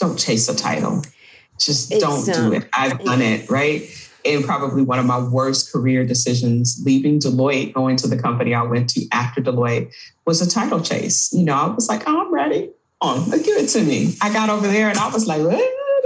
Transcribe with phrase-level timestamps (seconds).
[0.00, 1.02] don't chase a title.
[1.58, 2.68] Just it's, don't do it.
[2.72, 3.82] I've done it, right?
[4.24, 8.62] And probably one of my worst career decisions, leaving Deloitte, going to the company I
[8.62, 9.92] went to after Deloitte,
[10.26, 11.32] was a title chase.
[11.32, 12.70] You know, I was like, oh, I'm ready.
[13.02, 14.14] On, give it to me.
[14.20, 15.54] I got over there and I was like, what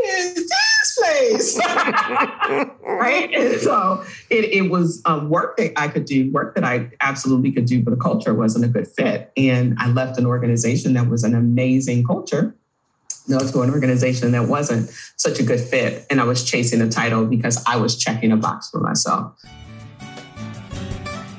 [0.04, 1.58] is this place?
[2.82, 3.34] right?
[3.34, 7.50] And so it, it was um, work that I could do, work that I absolutely
[7.50, 9.32] could do, but the culture wasn't a good fit.
[9.36, 12.54] And I left an organization that was an amazing culture
[13.28, 16.06] go to an organization that wasn't such a good fit.
[16.10, 19.34] And I was chasing a title because I was checking a box for myself.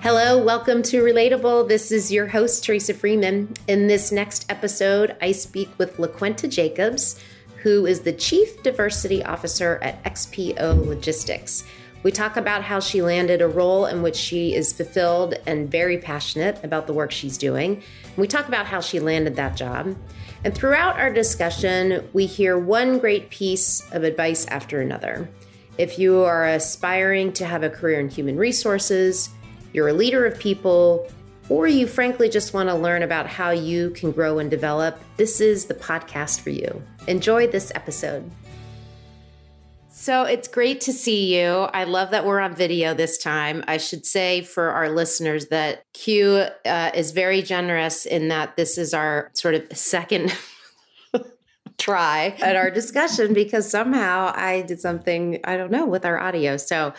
[0.02, 1.68] Hello, welcome to Relatable.
[1.68, 3.52] This is your host, Teresa Freeman.
[3.68, 7.20] In this next episode, I speak with LaQuenta Jacobs,
[7.64, 11.64] who is the Chief Diversity Officer at XPO Logistics.
[12.06, 15.98] We talk about how she landed a role in which she is fulfilled and very
[15.98, 17.82] passionate about the work she's doing.
[18.16, 19.96] We talk about how she landed that job.
[20.44, 25.28] And throughout our discussion, we hear one great piece of advice after another.
[25.80, 29.32] If you are aspiring to have a career in human resources,
[29.74, 31.08] you're a leader of people,
[31.50, 35.42] or you frankly just want to learn about how you can grow and develop, this
[35.42, 36.84] is the podcast for you.
[37.08, 38.30] Enjoy this episode.
[40.06, 41.48] So it's great to see you.
[41.50, 43.64] I love that we're on video this time.
[43.68, 48.78] I should say for our listeners that Q uh, is very generous in that this
[48.78, 50.38] is our sort of second
[51.80, 56.58] try at our discussion because somehow I did something, I don't know, with our audio.
[56.58, 56.94] So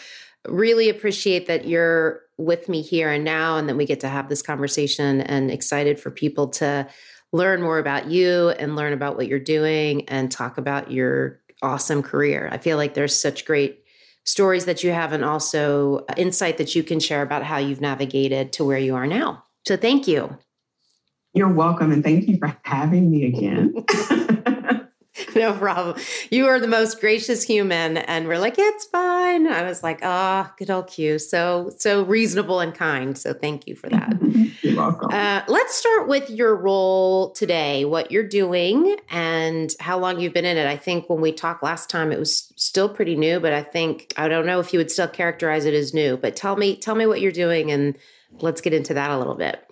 [0.48, 4.29] really appreciate that you're with me here and now and that we get to have
[4.29, 6.89] this conversation and excited for people to
[7.33, 12.03] learn more about you and learn about what you're doing and talk about your awesome
[12.03, 12.49] career.
[12.53, 13.83] I feel like there's such great
[14.25, 17.81] stories that you have and also uh, insight that you can share about how you've
[17.81, 19.45] navigated to where you are now.
[19.67, 20.37] So thank you.
[21.33, 21.93] You're welcome.
[21.93, 23.75] And thank you for having me again.
[25.41, 25.97] no problem.
[26.31, 27.98] You are the most gracious human.
[27.98, 29.47] And we're like, it's fine.
[29.47, 31.19] I was like, ah, oh, good old Q.
[31.19, 33.19] So, so reasonable and kind.
[33.19, 34.17] So thank you for that.
[34.63, 35.11] You're welcome.
[35.13, 40.47] Uh, let's start with your role today, what you're doing and how long you've been
[40.47, 40.67] in it.
[40.67, 44.14] I think when we talked last time, it was still pretty new, but I think,
[44.17, 46.95] I don't know if you would still characterize it as new, but tell me, tell
[46.95, 47.97] me what you're doing and
[48.41, 49.66] let's get into that a little bit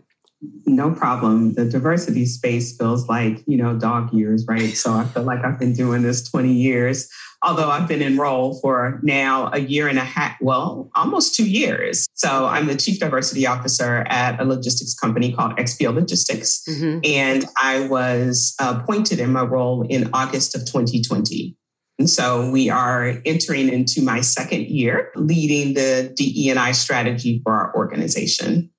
[0.67, 1.55] no problem.
[1.55, 4.75] The diversity space feels like, you know, dog years, right?
[4.75, 7.09] So I feel like I've been doing this 20 years,
[7.43, 11.49] although I've been in role for now a year and a half, well, almost two
[11.49, 12.07] years.
[12.15, 16.63] So I'm the chief diversity officer at a logistics company called XPO Logistics.
[16.69, 17.01] Mm-hmm.
[17.05, 21.57] And I was appointed in my role in August of 2020.
[21.99, 27.75] And so we are entering into my second year leading the DE&I strategy for our
[27.77, 28.71] organization.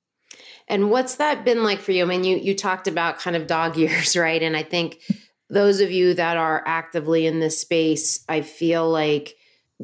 [0.67, 2.03] And what's that been like for you?
[2.03, 4.41] I mean, you you talked about kind of dog years, right?
[4.41, 4.99] And I think
[5.49, 9.35] those of you that are actively in this space, I feel like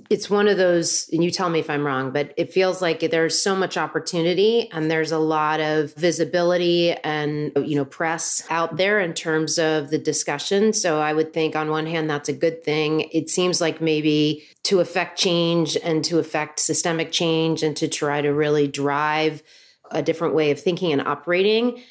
[0.09, 3.01] it's one of those and you tell me if i'm wrong but it feels like
[3.11, 8.77] there's so much opportunity and there's a lot of visibility and you know press out
[8.77, 12.33] there in terms of the discussion so i would think on one hand that's a
[12.33, 17.75] good thing it seems like maybe to affect change and to affect systemic change and
[17.75, 19.43] to try to really drive
[19.91, 21.81] a different way of thinking and operating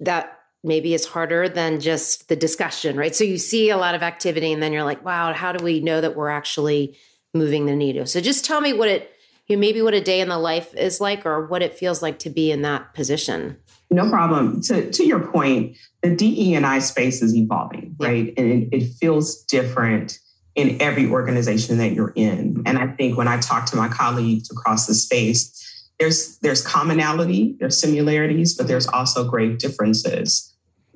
[0.00, 3.14] that maybe is harder than just the discussion, right?
[3.14, 5.80] So you see a lot of activity and then you're like, wow, how do we
[5.80, 6.98] know that we're actually
[7.32, 8.06] moving the needle?
[8.06, 9.10] So just tell me what it,
[9.46, 12.02] you know, maybe what a day in the life is like or what it feels
[12.02, 13.56] like to be in that position.
[13.90, 14.60] No problem.
[14.62, 18.06] To, to your point, the DE and I space is evolving, yeah.
[18.06, 18.34] right?
[18.36, 20.18] And it, it feels different
[20.54, 22.62] in every organization that you're in.
[22.66, 25.56] And I think when I talk to my colleagues across the space,
[26.00, 30.46] there's there's commonality, there's similarities, but there's also great differences.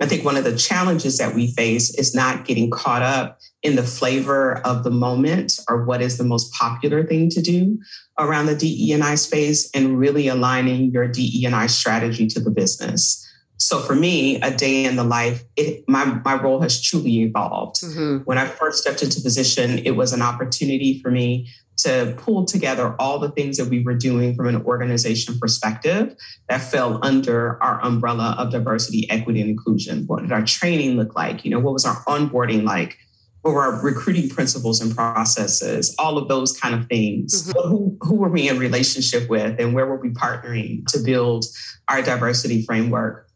[0.01, 3.77] I think one of the challenges that we face is not getting caught up in
[3.77, 7.79] the flavor of the moment or what is the most popular thing to do
[8.19, 13.21] around the DE&I space and really aligning your DE&I strategy to the business.
[13.57, 17.77] So for me, a day in the life, it, my, my role has truly evolved.
[17.77, 18.25] Mm-hmm.
[18.25, 21.49] When I first stepped into position, it was an opportunity for me
[21.79, 26.15] to pull together all the things that we were doing from an organization perspective
[26.49, 30.05] that fell under our umbrella of diversity, equity, and inclusion.
[30.07, 31.45] What did our training look like?
[31.45, 32.99] You know, what was our onboarding like?
[33.43, 35.95] What were our recruiting principles and processes?
[35.99, 37.49] All of those kind of things.
[37.53, 37.69] Mm-hmm.
[37.69, 41.45] Who, who were we in relationship with and where were we partnering to build
[41.89, 43.29] our diversity framework?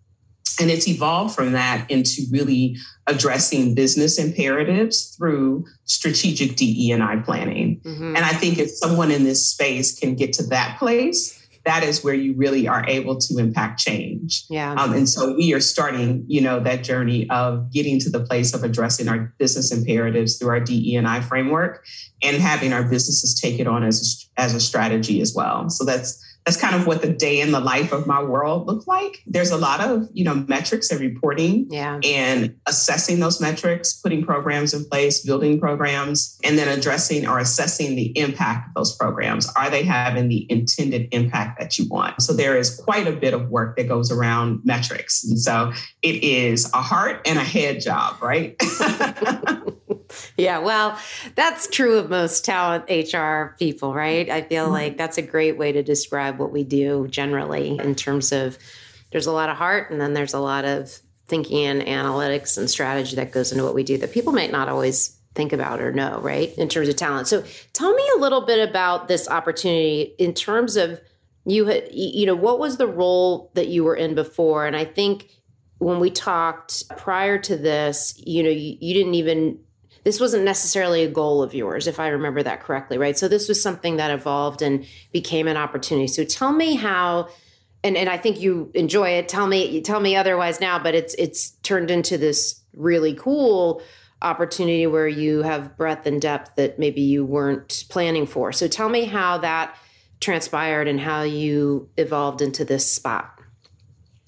[0.60, 2.76] And it's evolved from that into really
[3.06, 7.80] addressing business imperatives through strategic DE&I planning.
[7.84, 8.16] Mm-hmm.
[8.16, 11.34] And I think if someone in this space can get to that place,
[11.68, 14.44] that is where you really are able to impact change.
[14.48, 14.72] Yeah.
[14.72, 18.54] Um, and so we are starting, you know, that journey of getting to the place
[18.54, 21.84] of addressing our business imperatives through our DE and I framework
[22.22, 25.68] and having our businesses take it on as a, as a strategy as well.
[25.68, 28.88] So that's that's kind of what the day in the life of my world looked
[28.88, 29.22] like.
[29.26, 32.00] There's a lot of, you know, metrics and reporting yeah.
[32.02, 37.96] and assessing those metrics, putting programs in place, building programs, and then addressing or assessing
[37.96, 39.52] the impact of those programs.
[39.56, 42.22] Are they having the intended impact that you want?
[42.22, 45.22] So there is quite a bit of work that goes around metrics.
[45.24, 48.56] And so it is a heart and a head job, right?
[50.38, 50.96] yeah, well,
[51.34, 54.30] that's true of most talent HR people, right?
[54.30, 54.72] I feel mm-hmm.
[54.72, 58.56] like that's a great way to describe what we do generally in terms of
[59.10, 62.70] there's a lot of heart and then there's a lot of thinking and analytics and
[62.70, 65.92] strategy that goes into what we do that people might not always think about or
[65.92, 66.56] know, right?
[66.56, 67.26] In terms of talent.
[67.26, 71.00] So tell me a little bit about this opportunity in terms of
[71.46, 74.66] you had, you know, what was the role that you were in before?
[74.66, 75.30] And I think
[75.78, 79.58] when we talked prior to this, you know, you, you didn't even
[80.04, 83.18] this wasn't necessarily a goal of yours, if I remember that correctly, right?
[83.18, 86.06] So this was something that evolved and became an opportunity.
[86.06, 87.28] So tell me how,
[87.84, 89.28] and, and I think you enjoy it.
[89.28, 93.82] Tell me, tell me otherwise now, but it's it's turned into this really cool
[94.20, 98.52] opportunity where you have breadth and depth that maybe you weren't planning for.
[98.52, 99.76] So tell me how that
[100.20, 103.37] transpired and how you evolved into this spot.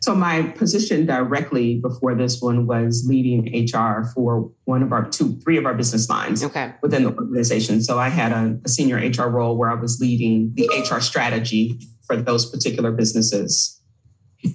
[0.00, 5.38] So my position directly before this one was leading HR for one of our two,
[5.40, 6.72] three of our business lines okay.
[6.82, 7.82] within the organization.
[7.82, 11.78] So I had a, a senior HR role where I was leading the HR strategy
[12.06, 13.79] for those particular businesses.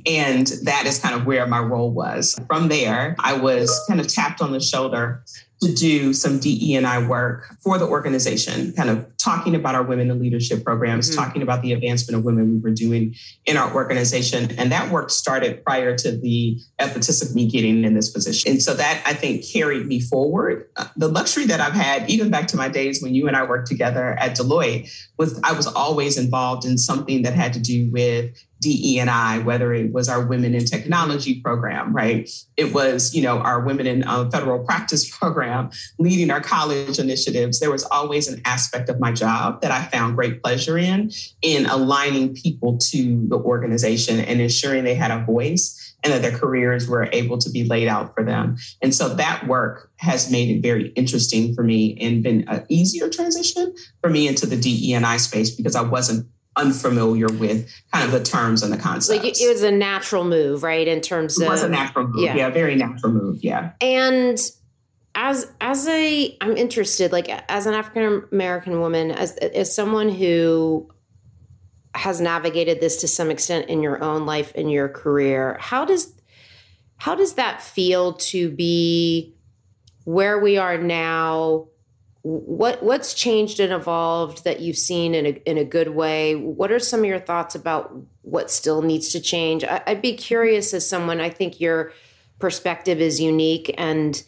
[0.05, 2.39] And that is kind of where my role was.
[2.47, 5.23] From there, I was kind of tapped on the shoulder
[5.61, 9.83] to do some DE and I work for the organization, kind of talking about our
[9.83, 11.19] women in leadership programs, mm-hmm.
[11.19, 13.15] talking about the advancement of women we were doing
[13.45, 14.51] in our organization.
[14.57, 18.51] And that work started prior to the impetus of me getting in this position.
[18.51, 20.69] And so that I think carried me forward.
[20.75, 23.45] Uh, the luxury that I've had, even back to my days when you and I
[23.45, 27.89] worked together at Deloitte, was I was always involved in something that had to do
[27.91, 28.35] with
[28.65, 32.27] DE&I, whether it was our Women in Technology program, right?
[32.57, 35.69] It was, you know, our Women in uh, Federal Practice program,
[35.99, 37.59] leading our college initiatives.
[37.59, 41.11] There was always an aspect of my job that I found great pleasure in,
[41.43, 46.37] in aligning people to the organization and ensuring they had a voice and that their
[46.37, 48.57] careers were able to be laid out for them.
[48.81, 53.09] And so that work has made it very interesting for me and been an easier
[53.09, 58.23] transition for me into the DE&I space because I wasn't unfamiliar with kind of the
[58.23, 59.09] terms and the concepts.
[59.09, 60.87] Like it was a natural move, right?
[60.87, 62.23] In terms it of was a natural move.
[62.23, 62.35] Yeah.
[62.35, 63.43] yeah, very natural move.
[63.43, 63.71] Yeah.
[63.81, 64.39] And
[65.15, 70.89] as as a I'm interested, like as an African American woman, as as someone who
[71.93, 76.13] has navigated this to some extent in your own life in your career, how does
[76.97, 79.35] how does that feel to be
[80.03, 81.67] where we are now?
[82.25, 86.33] What what's changed and evolved that you've seen in a in a good way?
[86.33, 89.63] What are some of your thoughts about what still needs to change?
[89.63, 91.21] I, would be curious as someone.
[91.21, 91.93] I think your
[92.39, 94.23] perspective is unique and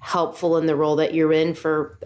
[0.00, 2.00] helpful in the role that you're in for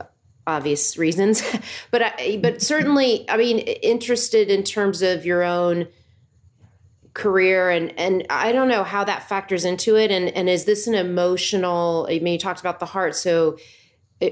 [0.46, 1.42] obvious reasons,
[1.90, 5.88] but I, but certainly, I mean, interested in terms of your own
[7.14, 10.86] career and and I don't know how that factors into it and and is this
[10.86, 13.58] an emotional I mean you talked about the heart so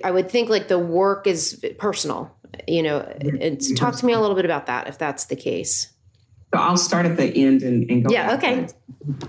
[0.04, 2.34] I would think like the work is personal,
[2.66, 3.00] you know.
[3.00, 3.42] Mm-hmm.
[3.42, 3.74] And mm-hmm.
[3.74, 5.92] talk to me a little bit about that if that's the case.
[6.54, 8.12] So I'll start at the end and, and go.
[8.12, 8.34] Yeah.
[8.34, 8.68] Okay.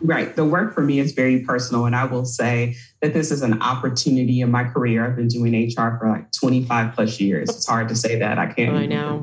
[0.02, 0.34] Right.
[0.36, 3.62] The work for me is very personal, and I will say that this is an
[3.62, 5.06] opportunity in my career.
[5.06, 7.50] I've been doing HR for like 25 plus years.
[7.50, 8.38] It's hard to say that.
[8.38, 8.76] I can't.
[8.76, 9.22] I know.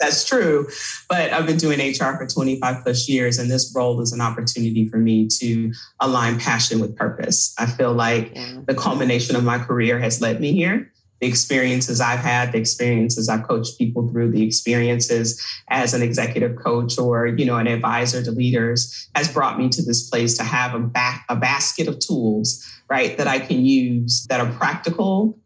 [0.00, 0.68] That's true,
[1.08, 4.88] but I've been doing HR for 25 plus years, and this role is an opportunity
[4.88, 7.54] for me to align passion with purpose.
[7.58, 8.60] I feel like yeah.
[8.66, 13.28] the culmination of my career has led me here the experiences I've had, the experiences
[13.28, 18.22] I've coached people through, the experiences as an executive coach or you know an advisor
[18.22, 21.98] to leaders has brought me to this place to have a back a basket of
[21.98, 25.38] tools, right, that I can use that are practical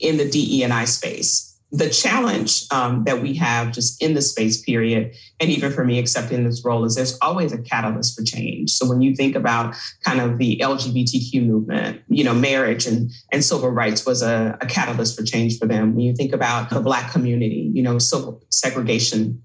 [0.00, 4.20] in the DE and I space the challenge um, that we have just in the
[4.20, 8.22] space period, and even for me accepting this role, is there's always a catalyst for
[8.22, 8.70] change.
[8.72, 9.74] So when you think about
[10.04, 14.66] kind of the LGBTQ movement, you know, marriage and, and civil rights was a, a
[14.66, 15.94] catalyst for change for them.
[15.94, 19.42] When you think about the Black community, you know, civil segregation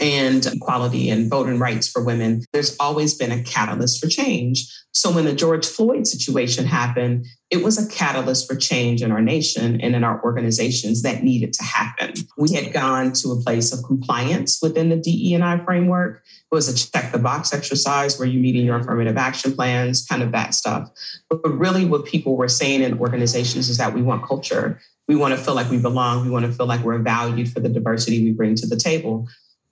[0.00, 4.66] and equality and voting rights for women, there's always been a catalyst for change.
[4.92, 9.20] So when the George Floyd situation happened, it was a catalyst for change in our
[9.20, 12.14] nation and in our organizations that needed to happen.
[12.36, 16.22] We had gone to a place of compliance within the DE&I framework.
[16.50, 20.22] It was a check the box exercise where you're meeting your affirmative action plans, kind
[20.22, 20.90] of that stuff.
[21.28, 24.80] But really what people were saying in organizations is that we want culture.
[25.06, 26.24] We want to feel like we belong.
[26.24, 29.28] We want to feel like we're valued for the diversity we bring to the table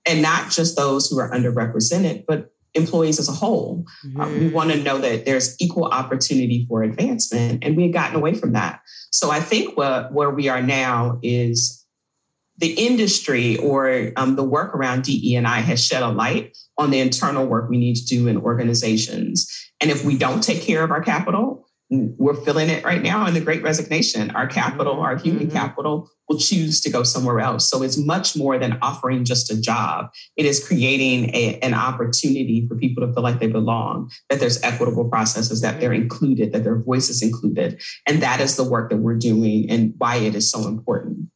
[0.07, 3.85] and not just those who are underrepresented, but employees as a whole.
[4.05, 4.21] Mm-hmm.
[4.21, 8.17] Um, we want to know that there's equal opportunity for advancement, and we had gotten
[8.17, 8.81] away from that.
[9.11, 11.85] So I think what, where we are now is
[12.59, 16.91] the industry or um, the work around DE and I has shed a light on
[16.91, 19.51] the internal work we need to do in organizations.
[19.81, 23.35] And if we don't take care of our capital, we're feeling it right now in
[23.35, 24.31] the great resignation.
[24.33, 25.57] Our capital, our human mm-hmm.
[25.57, 27.69] capital, will choose to go somewhere else.
[27.69, 30.11] So it's much more than offering just a job.
[30.37, 34.61] It is creating a, an opportunity for people to feel like they belong, that there's
[34.63, 37.81] equitable processes, that they're included, that their voice is included.
[38.07, 41.29] And that is the work that we're doing and why it is so important.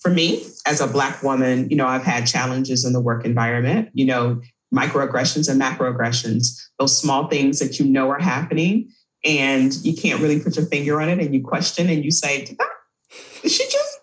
[0.00, 3.90] For me, as a Black woman, you know, I've had challenges in the work environment,
[3.92, 4.40] you know,
[4.74, 8.88] microaggressions and macroaggressions, those small things that you know are happening
[9.24, 12.44] and you can't really put your finger on it and you question and you say,
[12.44, 12.68] did, that,
[13.42, 14.00] did she just,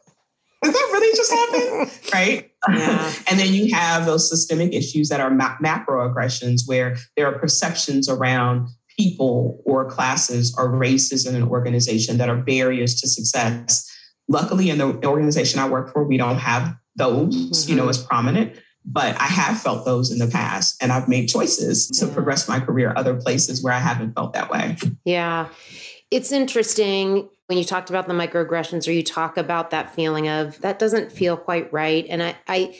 [0.63, 1.91] did that really just happen?
[2.13, 2.51] right?
[2.69, 3.13] Yeah.
[3.29, 8.09] and then you have those systemic issues that are ma- macroaggressions where there are perceptions
[8.09, 13.85] around people or classes or races in an organization that are barriers to success.
[14.27, 17.69] Luckily, in the organization I work for, we don't have those, mm-hmm.
[17.69, 17.89] you know, mm-hmm.
[17.89, 18.57] as prominent
[18.91, 22.13] but I have felt those in the past and I've made choices to yeah.
[22.13, 24.77] progress my career other places where I haven't felt that way.
[25.05, 25.49] Yeah.
[26.09, 30.59] It's interesting when you talked about the microaggressions or you talk about that feeling of
[30.61, 32.05] that doesn't feel quite right.
[32.09, 32.75] And I, I,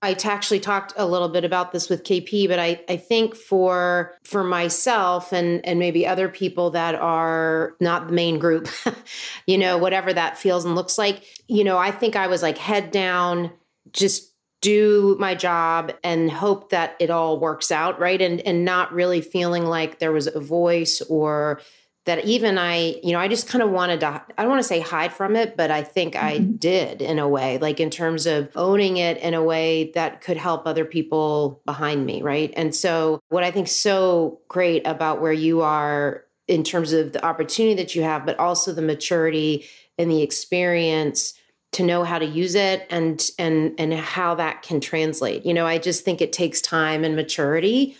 [0.00, 4.14] I actually talked a little bit about this with KP, but I, I think for
[4.24, 8.68] for myself and and maybe other people that are not the main group,
[9.46, 12.58] you know, whatever that feels and looks like, you know, I think I was like
[12.58, 13.52] head down,
[13.92, 14.31] just
[14.62, 19.20] do my job and hope that it all works out right and and not really
[19.20, 21.60] feeling like there was a voice or
[22.04, 24.66] that even I, you know, I just kind of wanted to, I don't want to
[24.66, 26.26] say hide from it, but I think mm-hmm.
[26.26, 30.20] I did in a way, like in terms of owning it in a way that
[30.20, 32.20] could help other people behind me.
[32.22, 32.52] Right.
[32.56, 37.24] And so, what I think so great about where you are in terms of the
[37.24, 39.64] opportunity that you have, but also the maturity
[39.96, 41.34] and the experience
[41.72, 45.44] to know how to use it and and and how that can translate.
[45.44, 47.96] You know i just think it takes time and maturity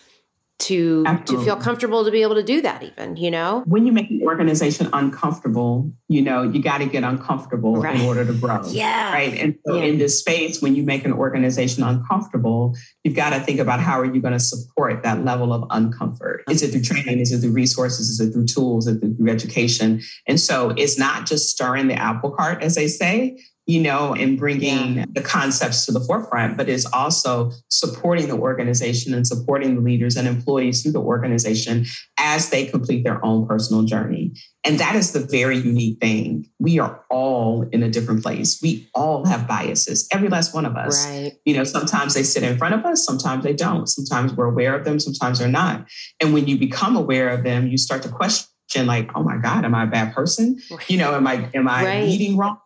[0.59, 1.45] to Absolutely.
[1.45, 3.65] to feel comfortable to be able to do that even you know?
[3.67, 7.97] When you make an organization uncomfortable you know you got to get uncomfortable right.
[7.97, 9.13] in order to grow yeah.
[9.13, 9.35] right?
[9.35, 9.85] And so yeah.
[9.85, 13.99] in this space when you make an organization uncomfortable you've got to think about how
[13.99, 16.43] are you going to support that level of uncomfort?
[16.49, 17.19] Is it through training?
[17.19, 18.09] Is it through resources?
[18.09, 18.87] Is it through tools?
[18.87, 20.01] Is it through education?
[20.29, 24.39] And so it's not just stirring the apple cart as they say you know, and
[24.39, 25.05] bringing yeah.
[25.13, 30.17] the concepts to the forefront, but is also supporting the organization and supporting the leaders
[30.17, 31.87] and employees through the organization
[32.19, 34.33] as they complete their own personal journey.
[34.65, 36.49] And that is the very unique thing.
[36.59, 38.61] We are all in a different place.
[38.61, 41.07] We all have biases, every last one of us.
[41.07, 41.33] Right.
[41.45, 43.89] You know, sometimes they sit in front of us, sometimes they don't.
[43.89, 45.87] Sometimes we're aware of them, sometimes they're not.
[46.21, 48.49] And when you become aware of them, you start to question
[48.87, 50.59] like, oh my God, am I a bad person?
[50.89, 52.05] You know, am I am I right.
[52.05, 52.59] leading wrong?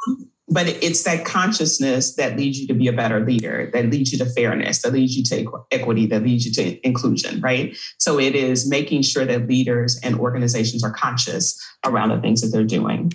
[0.49, 4.19] But it's that consciousness that leads you to be a better leader that leads you
[4.19, 8.35] to fairness that leads you to equity that leads you to inclusion right so it
[8.35, 13.13] is making sure that leaders and organizations are conscious around the things that they're doing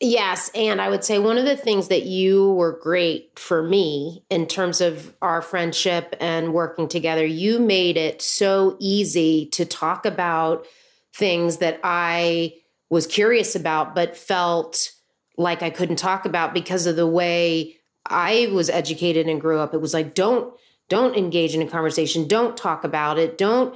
[0.00, 0.50] Yes.
[0.54, 4.46] And I would say one of the things that you were great for me in
[4.46, 10.66] terms of our friendship and working together, you made it so easy to talk about
[11.14, 12.54] things that I
[12.90, 14.90] was curious about, but felt
[15.36, 17.76] like I couldn't talk about because of the way
[18.06, 19.74] I was educated and grew up.
[19.74, 20.54] It was like, don't
[20.88, 23.74] don't engage in a conversation, don't talk about it, don't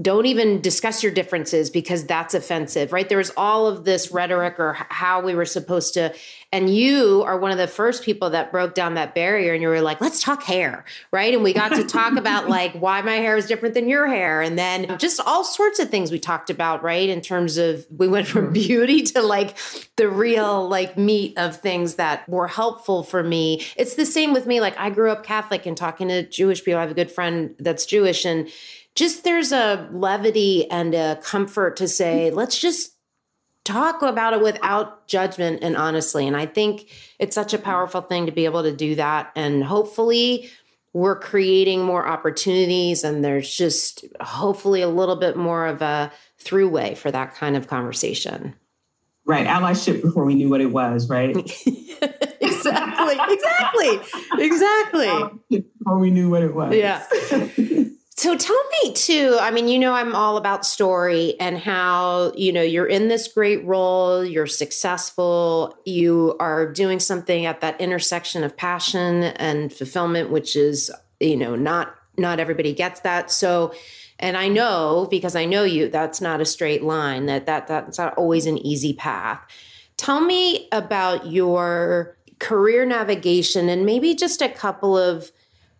[0.00, 3.08] don't even discuss your differences because that's offensive, right?
[3.08, 6.14] There was all of this rhetoric or how we were supposed to.
[6.52, 9.68] And you are one of the first people that broke down that barrier and you
[9.68, 11.34] were like, let's talk hair, right?
[11.34, 14.40] And we got to talk about like why my hair is different than your hair.
[14.40, 17.08] And then just all sorts of things we talked about, right?
[17.08, 19.58] In terms of we went from beauty to like
[19.96, 23.66] the real like meat of things that were helpful for me.
[23.76, 24.60] It's the same with me.
[24.60, 26.78] Like I grew up Catholic and talking to Jewish people.
[26.78, 28.48] I have a good friend that's Jewish and
[28.98, 32.96] just there's a levity and a comfort to say, let's just
[33.64, 36.26] talk about it without judgment and honestly.
[36.26, 36.90] And I think
[37.20, 39.30] it's such a powerful thing to be able to do that.
[39.36, 40.50] And hopefully,
[40.92, 46.10] we're creating more opportunities and there's just hopefully a little bit more of a
[46.42, 48.54] throughway for that kind of conversation.
[49.24, 49.46] Right.
[49.46, 51.36] Allyship before we knew what it was, right?
[51.36, 53.16] exactly.
[53.28, 54.00] Exactly.
[54.38, 55.10] Exactly.
[55.50, 56.74] Before we knew what it was.
[56.74, 57.06] Yeah.
[58.18, 62.52] So tell me too, I mean, you know, I'm all about story and how, you
[62.52, 68.42] know, you're in this great role, you're successful, you are doing something at that intersection
[68.42, 73.30] of passion and fulfillment, which is, you know, not not everybody gets that.
[73.30, 73.72] So
[74.18, 77.98] and I know because I know you, that's not a straight line, that, that that's
[77.98, 79.40] not always an easy path.
[79.96, 85.30] Tell me about your career navigation and maybe just a couple of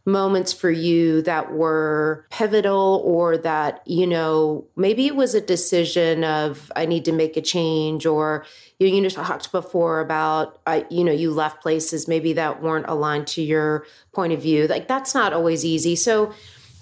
[0.08, 6.24] moments for you that were pivotal or that, you know, maybe it was a decision
[6.24, 8.44] of I need to make a change or
[8.78, 12.86] you, you just talked before about, I, you know, you left places maybe that weren't
[12.88, 14.66] aligned to your point of view.
[14.66, 15.94] Like that's not always easy.
[15.94, 16.32] So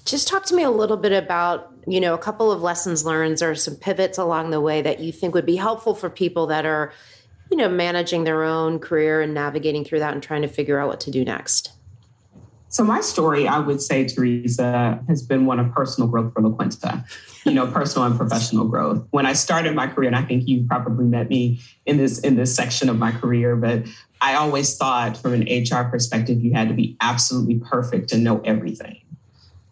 [0.05, 3.43] just talk to me a little bit about, you know, a couple of lessons learned
[3.43, 6.65] or some pivots along the way that you think would be helpful for people that
[6.65, 6.93] are,
[7.51, 10.89] you know, managing their own career and navigating through that and trying to figure out
[10.89, 11.76] what to do next.
[12.69, 17.05] So my story, I would say, Teresa, has been one of personal growth for LaQuenta.
[17.45, 19.07] You know, personal and professional growth.
[19.11, 22.35] When I started my career, and I think you probably met me in this in
[22.35, 23.85] this section of my career, but
[24.21, 28.41] I always thought from an HR perspective, you had to be absolutely perfect and know
[28.41, 29.01] everything.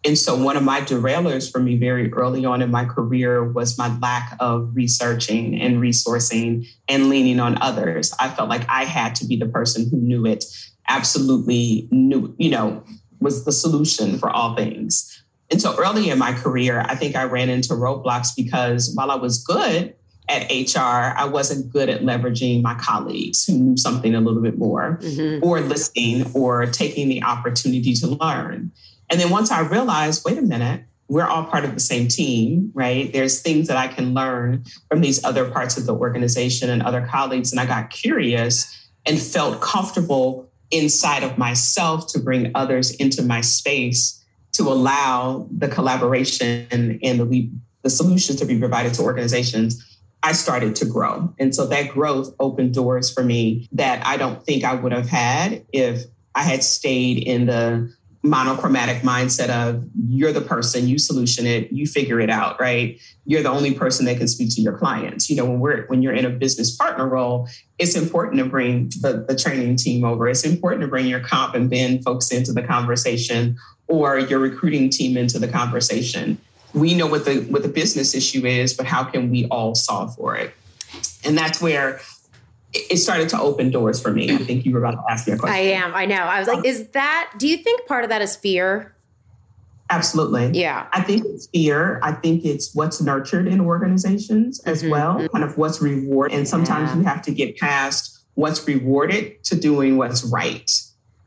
[0.04, 3.78] And so one of my derailers for me very early on in my career was
[3.78, 8.12] my lack of researching and resourcing and leaning on others.
[8.20, 10.44] I felt like I had to be the person who knew it
[10.88, 12.84] absolutely knew, you know,
[13.20, 15.22] was the solution for all things.
[15.50, 19.16] And so early in my career, I think I ran into roadblocks because while I
[19.16, 19.94] was good
[20.28, 24.58] at HR, I wasn't good at leveraging my colleagues who knew something a little bit
[24.58, 25.44] more mm-hmm.
[25.44, 28.72] or listening or taking the opportunity to learn.
[29.10, 32.70] And then once I realized, wait a minute, we're all part of the same team,
[32.74, 33.12] right?
[33.12, 37.06] There's things that I can learn from these other parts of the organization and other
[37.06, 37.52] colleagues.
[37.52, 43.40] And I got curious and felt comfortable inside of myself to bring others into my
[43.40, 47.50] space to allow the collaboration and the,
[47.82, 51.34] the solutions to be provided to organizations I started to grow.
[51.38, 55.06] And so that growth opened doors for me that I don't think I would have
[55.06, 56.04] had if
[56.34, 61.86] I had stayed in the monochromatic mindset of you're the person, you solution it, you
[61.86, 62.98] figure it out, right?
[63.26, 65.28] You're the only person that can speak to your clients.
[65.28, 67.46] You know, when we're when you're in a business partner role,
[67.78, 70.26] it's important to bring the, the training team over.
[70.26, 73.58] It's important to bring your comp and ben folks into the conversation
[73.88, 76.38] or your recruiting team into the conversation.
[76.72, 80.16] We know what the what the business issue is, but how can we all solve
[80.16, 80.54] for it?
[81.26, 82.00] And that's where
[82.74, 84.32] it started to open doors for me.
[84.32, 85.54] I think you were about to ask me a question.
[85.54, 85.94] I am.
[85.94, 86.16] I know.
[86.16, 88.94] I was like, is that, do you think part of that is fear?
[89.90, 90.58] Absolutely.
[90.58, 90.86] Yeah.
[90.92, 92.00] I think it's fear.
[92.02, 94.90] I think it's what's nurtured in organizations as mm-hmm.
[94.90, 96.36] well, kind of what's rewarded.
[96.36, 96.96] And sometimes yeah.
[96.96, 100.70] you have to get past what's rewarded to doing what's right.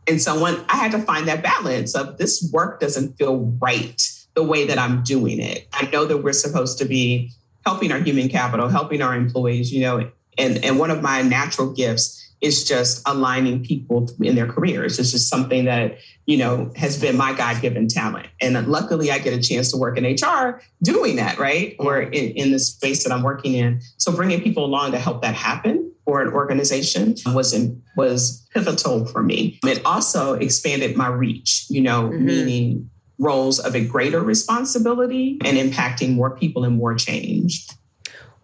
[0.08, 4.02] And so when I had to find that balance of this work doesn't feel right
[4.34, 5.68] the way that I'm doing it.
[5.74, 7.32] I know that we're supposed to be
[7.66, 11.72] helping our human capital, helping our employees, you know, and, and one of my natural
[11.74, 14.98] gifts is just aligning people in their careers.
[14.98, 15.98] This is something that,
[16.28, 18.28] you know, has been my God given talent.
[18.42, 21.76] And luckily, I get a chance to work in HR doing that, right?
[21.80, 23.82] Or in, in the space that I'm working in.
[23.98, 29.06] So bringing people along to help that happen for an organization was in, was pivotal
[29.08, 29.60] for me.
[29.66, 32.26] It also expanded my reach, you know, mm-hmm.
[32.26, 37.68] meaning roles of a greater responsibility and impacting more people and more change.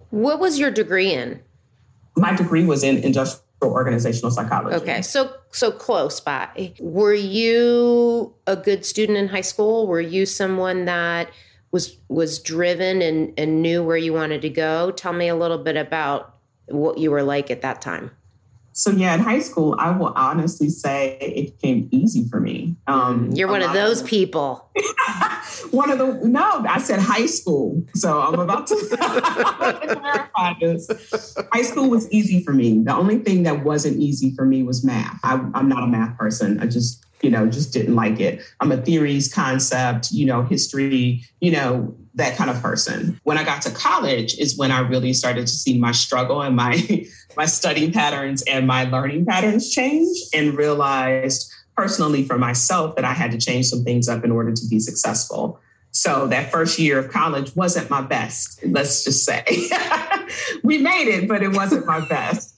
[0.10, 1.42] What was your degree in?
[2.16, 4.76] My degree was in industrial organizational psychology.
[4.76, 6.74] Okay, so so close by.
[6.80, 9.88] Were you a good student in high school?
[9.88, 11.30] Were you someone that
[11.72, 14.92] was was driven and, and knew where you wanted to go?
[14.92, 16.36] Tell me a little bit about
[16.68, 18.12] what you were like at that time.
[18.74, 22.76] So yeah, in high school, I will honestly say it came easy for me.
[22.88, 24.70] Um, You're one of those of, people.
[25.72, 27.84] one of the no, I said high school.
[27.94, 31.38] So I'm about to clarify this.
[31.54, 32.80] High school was easy for me.
[32.84, 35.20] The only thing that wasn't easy for me was math.
[35.24, 36.60] I, I'm not a math person.
[36.60, 38.42] I just you know just didn't like it.
[38.60, 43.20] I'm a theories, concept, you know, history, you know, that kind of person.
[43.24, 46.56] When I got to college is when I really started to see my struggle and
[46.56, 47.06] my
[47.38, 53.14] my study patterns and my learning patterns change and realized personally for myself that I
[53.14, 55.60] had to change some things up in order to be successful.
[55.96, 59.44] So that first year of college wasn't my best, let's just say.
[60.64, 62.58] we made it, but it wasn't my best.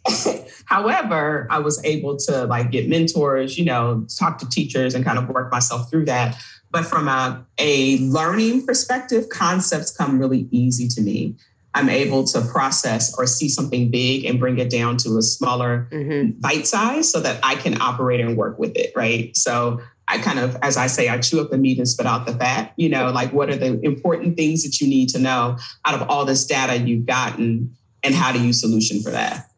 [0.66, 5.18] However, I was able to like get mentors, you know, talk to teachers and kind
[5.18, 6.38] of work myself through that.
[6.76, 11.36] But from a, a learning perspective, concepts come really easy to me.
[11.74, 15.88] I'm able to process or see something big and bring it down to a smaller
[15.90, 16.32] mm-hmm.
[16.32, 18.92] bite size so that I can operate and work with it.
[18.94, 19.34] Right.
[19.38, 22.26] So I kind of, as I say, I chew up the meat and spit out
[22.26, 22.74] the fat.
[22.76, 26.10] You know, like what are the important things that you need to know out of
[26.10, 29.50] all this data you've gotten and how do you solution for that?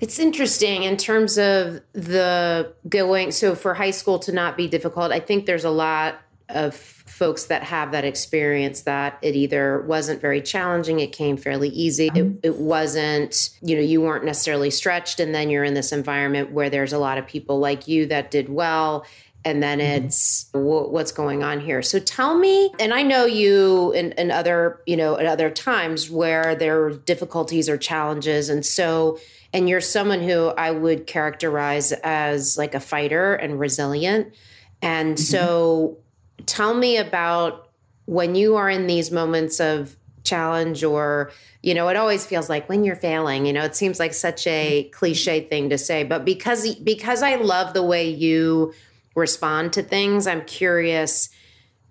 [0.00, 3.30] It's interesting in terms of the going.
[3.30, 6.16] So for high school to not be difficult, I think there's a lot
[6.48, 11.70] of folks that have that experience that it either wasn't very challenging, it came fairly
[11.70, 15.92] easy, it, it, wasn't, you know, you weren't necessarily stretched, and then you're in this
[15.92, 19.06] environment where there's a lot of people like you that did well.
[19.44, 20.06] And then mm-hmm.
[20.06, 21.80] it's what's going on here.
[21.80, 26.10] So tell me, and I know you in, in other, you know, at other times
[26.10, 28.48] where there are difficulties or challenges.
[28.48, 29.20] And so,
[29.52, 34.34] and you're someone who I would characterize as like a fighter and resilient.
[34.82, 35.22] And mm-hmm.
[35.22, 35.98] so
[36.46, 37.68] tell me about
[38.06, 41.30] when you are in these moments of challenge or
[41.62, 44.44] you know it always feels like when you're failing you know it seems like such
[44.48, 48.74] a cliche thing to say but because because I love the way you
[49.14, 51.30] respond to things I'm curious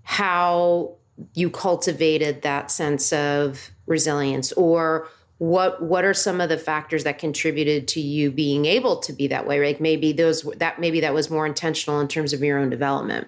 [0.04, 0.96] how
[1.34, 7.20] you cultivated that sense of resilience or what what are some of the factors that
[7.20, 11.14] contributed to you being able to be that way like maybe those that maybe that
[11.14, 13.28] was more intentional in terms of your own development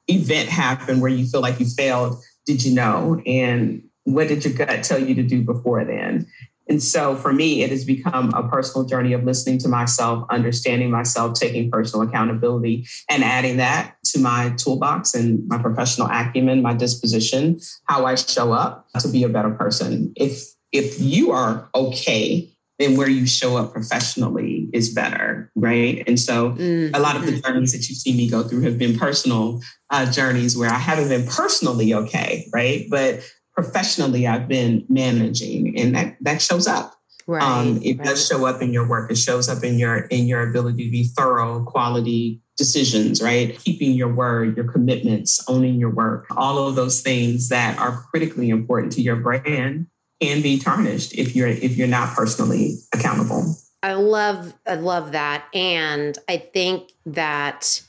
[0.09, 3.23] event happened where you feel like you failed did you know?
[3.27, 6.27] And what did your gut tell you to do before then?
[6.71, 10.89] And so for me, it has become a personal journey of listening to myself, understanding
[10.89, 16.73] myself, taking personal accountability, and adding that to my toolbox and my professional acumen, my
[16.73, 20.13] disposition, how I show up to be a better person.
[20.17, 26.05] If if you are okay, then where you show up professionally is better, right?
[26.07, 26.95] And so mm-hmm.
[26.95, 27.53] a lot of the mm-hmm.
[27.53, 29.61] journeys that you see me go through have been personal
[29.91, 32.87] uh, journeys where I haven't been personally okay, right?
[32.89, 33.21] But
[33.55, 36.95] professionally I've been managing, and that that shows up.
[37.27, 38.07] Right, um, it right.
[38.07, 39.11] does show up in your work.
[39.11, 43.59] It shows up in your in your ability to be thorough, quality decisions, right?
[43.59, 48.51] Keeping your word, your commitments, owning your work, all of those things that are critically
[48.51, 49.87] important to your brand
[50.21, 53.57] can be tarnished if you're if you're not personally accountable.
[53.83, 57.83] I love I love that, and I think that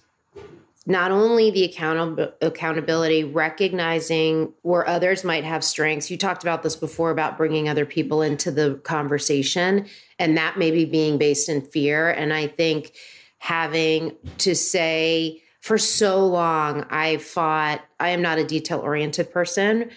[0.86, 6.10] not only the account- accountability, recognizing where others might have strengths.
[6.10, 9.86] You talked about this before about bringing other people into the conversation,
[10.17, 12.10] and that maybe being based in fear.
[12.10, 12.94] And I think
[13.38, 19.91] having to say, for so long, I fought, I am not a detail oriented person.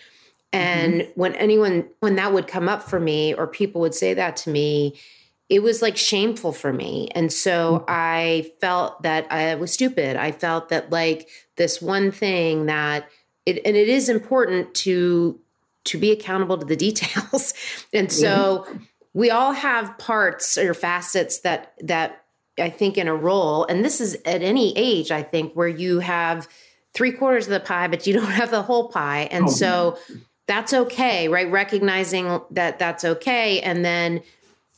[0.53, 1.11] And mm-hmm.
[1.21, 4.51] when anyone, when that would come up for me, or people would say that to
[4.51, 5.01] me,
[5.49, 7.09] it was like shameful for me.
[7.15, 7.85] And so mm.
[7.89, 10.17] I felt that I was stupid.
[10.17, 13.09] I felt that like this one thing that
[13.47, 15.39] it and it is important to
[15.85, 17.55] to be accountable to the details.
[17.93, 18.79] and so yeah.
[19.13, 22.25] we all have parts or facets that that
[22.59, 25.99] I think in a role, and this is at any age, I think, where you
[25.99, 26.49] have
[26.93, 29.29] three quarters of the pie, but you don't have the whole pie.
[29.31, 29.99] And oh, so
[30.47, 31.51] that's okay, right?
[31.51, 33.61] Recognizing that that's okay.
[33.61, 34.23] And then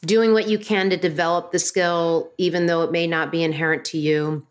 [0.07, 3.85] doing what you can to develop the skill, even though it may not be inherent
[3.87, 4.47] to you,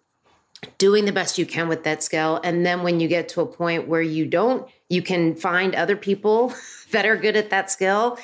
[0.78, 2.40] doing the best you can with that skill.
[2.44, 5.96] And then when you get to a point where you don't, you can find other
[5.96, 6.54] people
[6.92, 8.20] that are good at that skill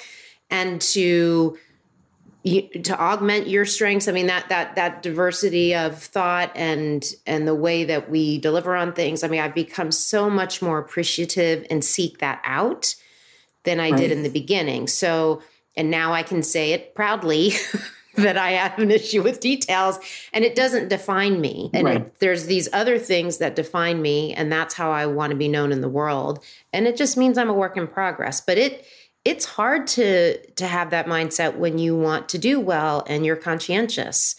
[0.50, 1.58] and to
[2.44, 7.48] you, to augment your strengths i mean that that that diversity of thought and and
[7.48, 11.64] the way that we deliver on things i mean i've become so much more appreciative
[11.70, 12.96] and seek that out
[13.64, 13.98] than i right.
[14.00, 15.40] did in the beginning so
[15.76, 17.54] and now I can say it proudly
[18.16, 20.00] that I have an issue with details
[20.34, 21.70] and it doesn't define me.
[21.74, 21.98] And right.
[21.98, 25.48] it, there's these other things that define me and that's how I want to be
[25.48, 26.44] known in the world.
[26.74, 28.42] And it just means I'm a work in progress.
[28.42, 28.86] But it
[29.24, 33.36] it's hard to to have that mindset when you want to do well and you're
[33.36, 34.36] conscientious.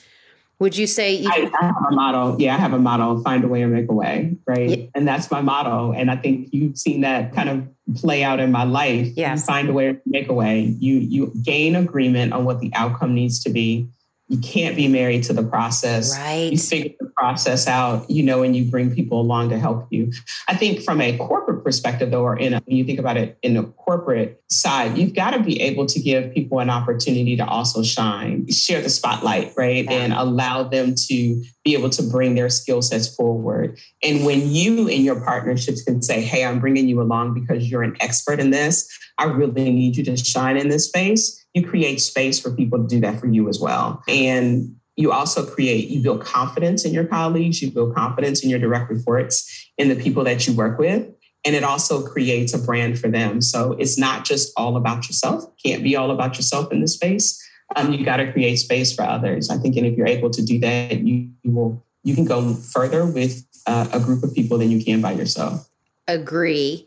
[0.63, 2.41] Would you say you I, I, have a model?
[2.41, 3.21] Yeah, I have a model.
[3.25, 4.71] find a way or make a way, right?
[4.71, 4.87] Yeah.
[4.95, 5.91] And that's my motto.
[5.91, 9.09] And I think you've seen that kind of play out in my life.
[9.17, 9.41] Yes.
[9.41, 10.61] You find a way or make a way.
[10.61, 13.89] You you gain agreement on what the outcome needs to be
[14.33, 16.17] you can't be married to the process.
[16.19, 16.51] Right.
[16.53, 20.11] You figure the process out, you know, and you bring people along to help you.
[20.49, 23.37] I think from a corporate perspective, though, or in a, when you think about it
[23.43, 27.47] in the corporate side, you've got to be able to give people an opportunity to
[27.47, 29.85] also shine, share the spotlight, right?
[29.85, 29.93] Yeah.
[29.93, 33.79] And allow them to be able to bring their skill sets forward.
[34.03, 37.83] And when you and your partnerships can say, hey, I'm bringing you along because you're
[37.83, 38.89] an expert in this,
[39.23, 42.87] I really need you to shine in this space you create space for people to
[42.87, 44.03] do that for you as well.
[44.09, 48.59] And you also create, you build confidence in your colleagues, you build confidence in your
[48.59, 51.09] direct reports, in the people that you work with.
[51.45, 53.41] And it also creates a brand for them.
[53.41, 57.43] So it's not just all about yourself, can't be all about yourself in this space.
[57.75, 59.51] Um, you got to create space for others.
[59.51, 62.55] I think, and if you're able to do that, you, you will you can go
[62.55, 65.69] further with uh, a group of people than you can by yourself.
[66.09, 66.87] Agree.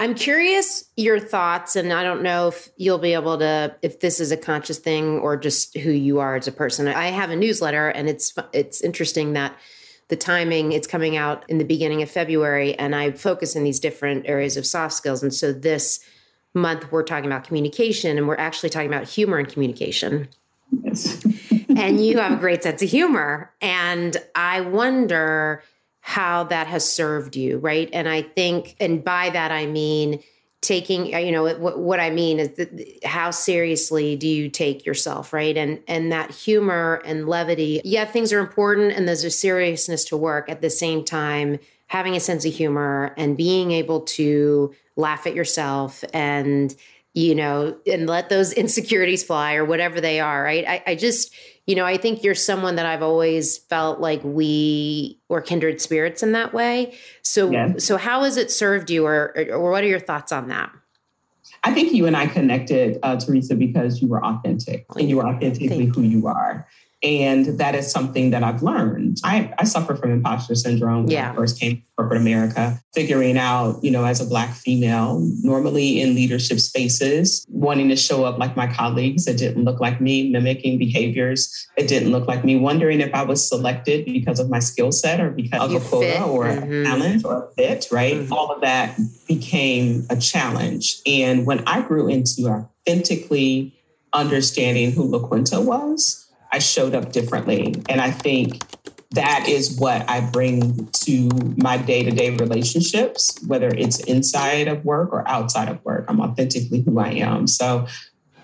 [0.00, 4.18] I'm curious your thoughts, and I don't know if you'll be able to, if this
[4.18, 6.88] is a conscious thing or just who you are as a person.
[6.88, 9.56] I have a newsletter, and it's it's interesting that
[10.08, 13.78] the timing it's coming out in the beginning of February, and I focus in these
[13.78, 15.22] different areas of soft skills.
[15.22, 16.00] And so this
[16.54, 20.28] month we're talking about communication, and we're actually talking about humor and communication.
[20.82, 21.24] Yes.
[21.76, 25.62] and you have a great sense of humor, and I wonder
[26.06, 27.88] how that has served you, right?
[27.90, 30.22] And I think, and by that I mean
[30.60, 32.50] taking, uh, you know, what, what I mean is
[33.06, 35.56] how seriously do you take yourself, right?
[35.56, 40.16] And and that humor and levity, yeah, things are important, and there's a seriousness to
[40.18, 40.50] work.
[40.50, 45.34] At the same time, having a sense of humor and being able to laugh at
[45.34, 46.76] yourself and
[47.14, 50.68] you know, and let those insecurities fly or whatever they are, right?
[50.68, 51.32] I, I just
[51.66, 56.22] you know, I think you're someone that I've always felt like we were kindred spirits
[56.22, 56.94] in that way.
[57.22, 57.74] So, yeah.
[57.78, 60.70] so how has it served you, or, or what are your thoughts on that?
[61.62, 65.26] I think you and I connected, uh, Teresa, because you were authentic and you were
[65.26, 66.68] authentically who you are.
[67.04, 69.18] And that is something that I've learned.
[69.22, 71.32] I, I suffer from imposter syndrome when yeah.
[71.32, 76.00] I first came to corporate America, figuring out, you know, as a Black female, normally
[76.00, 80.30] in leadership spaces, wanting to show up like my colleagues that didn't look like me,
[80.30, 84.58] mimicking behaviors that didn't look like me, wondering if I was selected because of my
[84.58, 86.22] skill set or because of you a quota fit.
[86.22, 86.72] or mm-hmm.
[86.72, 88.14] a talent or a fit, right?
[88.14, 88.32] Mm-hmm.
[88.32, 91.02] All of that became a challenge.
[91.04, 93.78] And when I grew into authentically
[94.14, 96.23] understanding who LaQuenta was,
[96.54, 97.74] I showed up differently.
[97.88, 98.62] And I think
[99.10, 104.84] that is what I bring to my day to day relationships, whether it's inside of
[104.84, 106.04] work or outside of work.
[106.06, 107.48] I'm authentically who I am.
[107.48, 107.88] So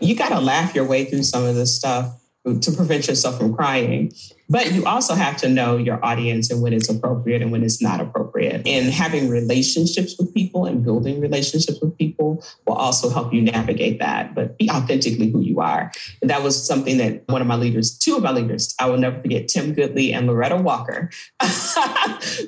[0.01, 2.21] you got to laugh your way through some of this stuff
[2.59, 4.13] to prevent yourself from crying.
[4.51, 7.81] But you also have to know your audience and when it's appropriate and when it's
[7.81, 8.67] not appropriate.
[8.67, 14.01] And having relationships with people and building relationships with people will also help you navigate
[14.01, 14.35] that.
[14.35, 15.93] But be authentically who you are.
[16.21, 18.99] And that was something that one of my leaders, two of my leaders, I will
[18.99, 21.11] never forget, Tim Goodley and Loretta Walker,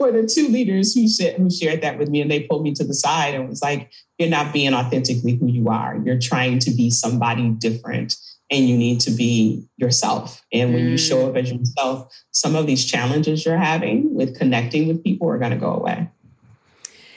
[0.00, 1.02] were the two leaders who,
[1.36, 2.20] who shared that with me.
[2.20, 5.46] And they pulled me to the side and was like, you're not being authentically who
[5.46, 6.00] you are.
[6.04, 8.16] You're trying to be somebody different
[8.52, 10.44] and you need to be yourself.
[10.52, 10.90] And when mm.
[10.90, 11.60] you show up as mm.
[11.60, 15.72] yourself, some of these challenges you're having with connecting with people are going to go
[15.72, 16.08] away.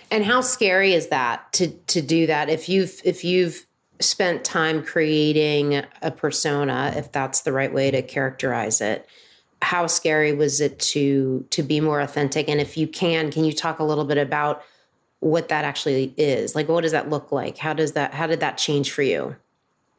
[0.10, 3.66] And how scary is that to to do that if you've if you've
[4.00, 9.08] spent time creating a persona, if that's the right way to characterize it?
[9.62, 12.48] How scary was it to to be more authentic?
[12.48, 14.64] And if you can, can you talk a little bit about
[15.20, 16.56] what that actually is?
[16.56, 17.58] Like what does that look like?
[17.58, 19.36] How does that how did that change for you?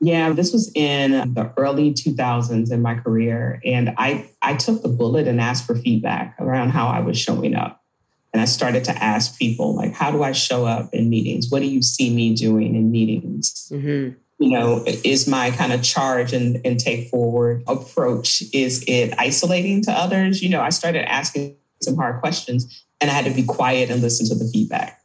[0.01, 3.61] Yeah, this was in the early 2000s in my career.
[3.65, 7.55] And I, I took the bullet and asked for feedback around how I was showing
[7.55, 7.83] up.
[8.33, 11.51] And I started to ask people, like, how do I show up in meetings?
[11.51, 13.71] What do you see me doing in meetings?
[13.73, 14.19] Mm-hmm.
[14.39, 19.83] You know, is my kind of charge and, and take forward approach, is it isolating
[19.85, 20.43] to others?
[20.43, 24.03] You know, I started asking some hard questions and I had to be quiet and
[24.03, 25.01] listen to the feedback.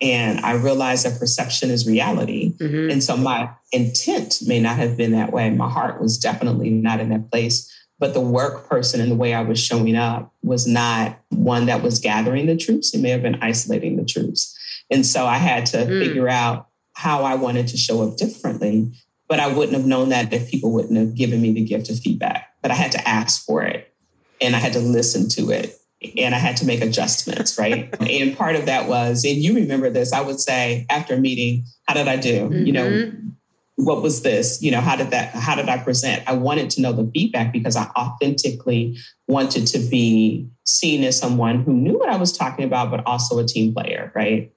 [0.00, 2.54] And I realized that perception is reality.
[2.54, 2.90] Mm-hmm.
[2.90, 5.50] And so my intent may not have been that way.
[5.50, 7.70] My heart was definitely not in that place.
[7.98, 11.82] But the work person and the way I was showing up was not one that
[11.82, 12.94] was gathering the troops.
[12.94, 14.56] It may have been isolating the troops.
[14.90, 16.06] And so I had to mm.
[16.06, 18.92] figure out how I wanted to show up differently.
[19.28, 22.00] but I wouldn't have known that if people wouldn't have given me the gift of
[22.00, 22.48] feedback.
[22.62, 23.94] But I had to ask for it
[24.40, 25.79] and I had to listen to it
[26.16, 27.94] and I had to make adjustments, right?
[28.00, 31.64] and part of that was, and you remember this, I would say after a meeting,
[31.86, 32.48] how did I do?
[32.48, 32.66] Mm-hmm.
[32.66, 33.28] You know, mm-hmm.
[33.76, 34.62] what was this?
[34.62, 36.22] You know, how did that, how did I present?
[36.26, 38.96] I wanted to know the feedback because I authentically
[39.28, 43.38] wanted to be seen as someone who knew what I was talking about, but also
[43.38, 44.52] a team player, right?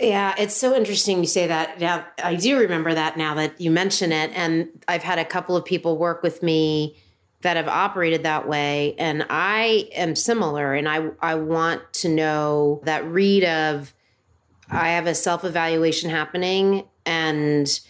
[0.00, 1.78] Yeah, it's so interesting you say that.
[1.78, 4.30] Yeah, I do remember that now that you mention it.
[4.34, 6.96] And I've had a couple of people work with me
[7.42, 8.94] that have operated that way.
[8.98, 10.74] And I am similar.
[10.74, 13.92] And I, I want to know that read of
[14.70, 17.80] I have a self evaluation happening and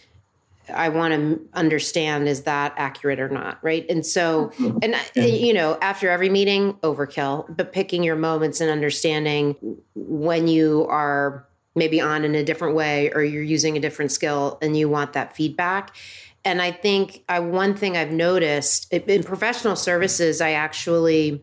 [0.73, 3.85] I want to understand is that accurate or not, right?
[3.89, 4.77] And so, mm-hmm.
[4.81, 9.55] and you know, after every meeting, overkill, but picking your moments and understanding
[9.95, 14.57] when you are maybe on in a different way or you're using a different skill
[14.61, 15.95] and you want that feedback.
[16.45, 21.41] And I think I, one thing I've noticed in professional services, I actually,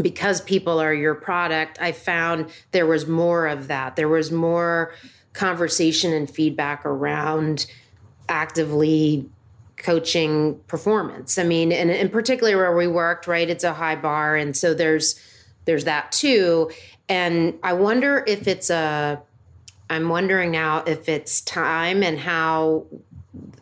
[0.00, 3.96] because people are your product, I found there was more of that.
[3.96, 4.92] There was more
[5.32, 7.66] conversation and feedback around
[8.28, 9.28] actively
[9.78, 11.38] coaching performance.
[11.38, 13.48] I mean, and in particular where we worked, right?
[13.48, 14.36] It's a high bar.
[14.36, 15.18] And so there's
[15.64, 16.70] there's that too.
[17.08, 19.22] And I wonder if it's a
[19.90, 22.86] I'm wondering now if it's time and how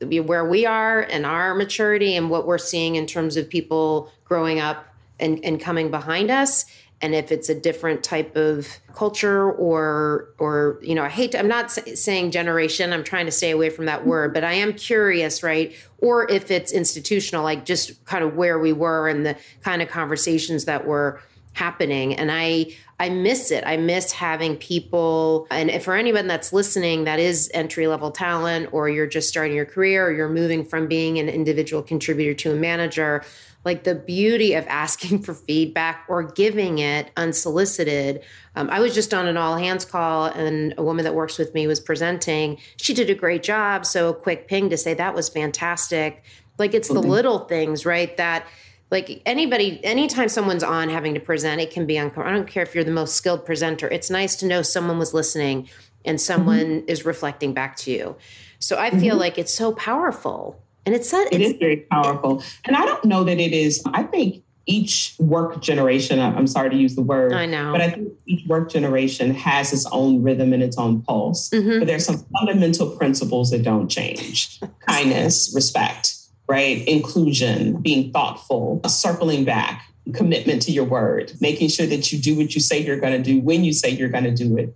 [0.01, 4.61] where we are and our maturity and what we're seeing in terms of people growing
[4.61, 4.87] up
[5.19, 6.65] and, and coming behind us.
[7.03, 11.39] And if it's a different type of culture or or you know i hate to,
[11.39, 14.73] i'm not saying generation i'm trying to stay away from that word but i am
[14.73, 15.75] curious right?
[15.99, 19.89] Or if it's institutional like just kind of where we were and the kind of
[19.89, 21.21] conversations that were
[21.53, 22.15] happening.
[22.15, 27.19] And i i miss it i miss having people and for anyone that's listening that
[27.19, 31.19] is entry level talent or you're just starting your career or you're moving from being
[31.19, 33.23] an individual contributor to a manager
[33.67, 38.23] like the beauty of asking for feedback or giving it unsolicited.
[38.55, 41.53] Um, I was just on an all hands call, and a woman that works with
[41.53, 42.59] me was presenting.
[42.77, 43.85] She did a great job.
[43.85, 46.23] So, a quick ping to say that was fantastic.
[46.59, 48.17] Like, it's the little things, right?
[48.17, 48.47] That
[48.91, 52.63] like anybody anytime someone's on having to present it can be uncomfortable i don't care
[52.63, 55.69] if you're the most skilled presenter it's nice to know someone was listening
[56.05, 56.89] and someone mm-hmm.
[56.89, 58.17] is reflecting back to you
[58.59, 59.19] so i feel mm-hmm.
[59.19, 63.25] like it's so powerful and it's, it's it is very powerful and i don't know
[63.25, 67.47] that it is i think each work generation i'm sorry to use the word i
[67.47, 71.51] know but i think each work generation has its own rhythm and its own pulse
[71.51, 71.79] mm-hmm.
[71.79, 76.16] but there's some fundamental principles that don't change kindness respect
[76.49, 76.87] right?
[76.87, 82.55] Inclusion, being thoughtful, circling back, commitment to your word, making sure that you do what
[82.55, 84.75] you say you're going to do when you say you're going to do it,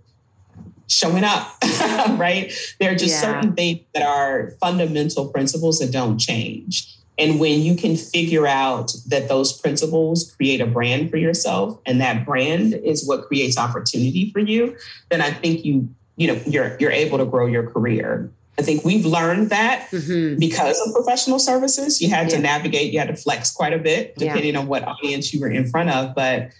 [0.87, 1.55] showing up,
[2.09, 2.53] right?
[2.79, 3.33] There are just yeah.
[3.33, 6.97] certain things that are fundamental principles that don't change.
[7.17, 12.01] And when you can figure out that those principles create a brand for yourself and
[12.01, 14.75] that brand is what creates opportunity for you,
[15.09, 18.31] then I think you, you know, you're you're able to grow your career.
[18.61, 20.37] I think we've learned that mm-hmm.
[20.37, 21.99] because of professional services.
[21.99, 22.35] You had yeah.
[22.35, 24.59] to navigate, you had to flex quite a bit depending yeah.
[24.59, 26.13] on what audience you were in front of.
[26.13, 26.51] But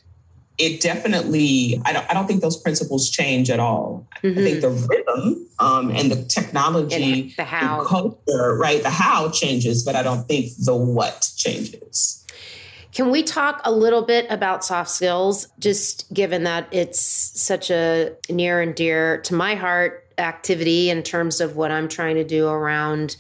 [0.57, 4.07] it definitely, I don't, I don't think those principles change at all.
[4.23, 4.39] Mm-hmm.
[4.39, 8.81] I think the rhythm um, and the technology, and the how, the culture, right?
[8.81, 12.25] The how changes, but I don't think the what changes.
[12.93, 18.13] Can we talk a little bit about soft skills, just given that it's such a
[18.27, 22.47] near and dear to my heart activity in terms of what I'm trying to do
[22.47, 23.15] around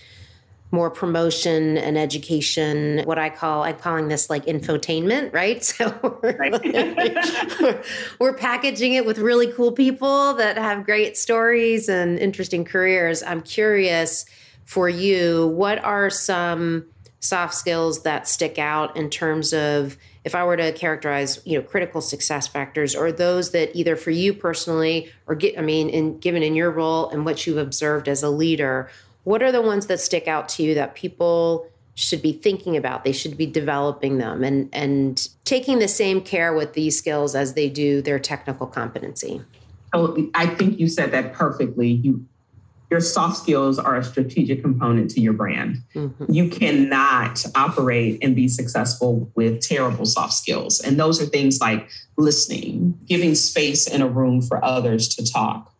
[0.71, 5.61] more promotion and education what i call i'm calling this like infotainment right?
[5.81, 7.83] So we're, we're,
[8.19, 13.23] we're, packaging it with really cool people that have great stories and interesting careers.
[13.23, 14.25] I'm curious
[14.65, 16.85] for you what are some
[17.19, 21.63] soft skills that stick out in terms of if I were to characterize, you know,
[21.63, 26.19] critical success factors or those that either for you personally or get, I mean, in
[26.19, 28.89] given in your role and what you've observed as a leader,
[29.23, 33.03] what are the ones that stick out to you that people should be thinking about?
[33.03, 37.55] They should be developing them and and taking the same care with these skills as
[37.55, 39.41] they do their technical competency.
[39.93, 41.89] Oh, I think you said that perfectly.
[41.89, 42.25] You
[42.91, 45.81] your soft skills are a strategic component to your brand.
[45.95, 46.25] Mm-hmm.
[46.29, 50.81] You cannot operate and be successful with terrible soft skills.
[50.81, 55.73] And those are things like listening, giving space in a room for others to talk,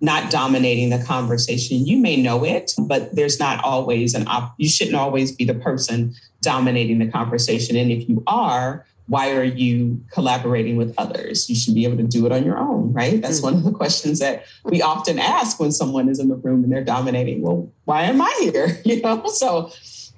[0.00, 1.84] not dominating the conversation.
[1.84, 5.54] You may know it, but there's not always an op- you shouldn't always be the
[5.54, 7.74] person dominating the conversation.
[7.74, 11.48] And if you are, why are you collaborating with others?
[11.48, 13.20] You should be able to do it on your own, right?
[13.20, 13.44] That's mm-hmm.
[13.44, 16.72] one of the questions that we often ask when someone is in the room and
[16.72, 17.42] they're dominating.
[17.42, 18.80] Well, why am I here?
[18.84, 19.70] You know, so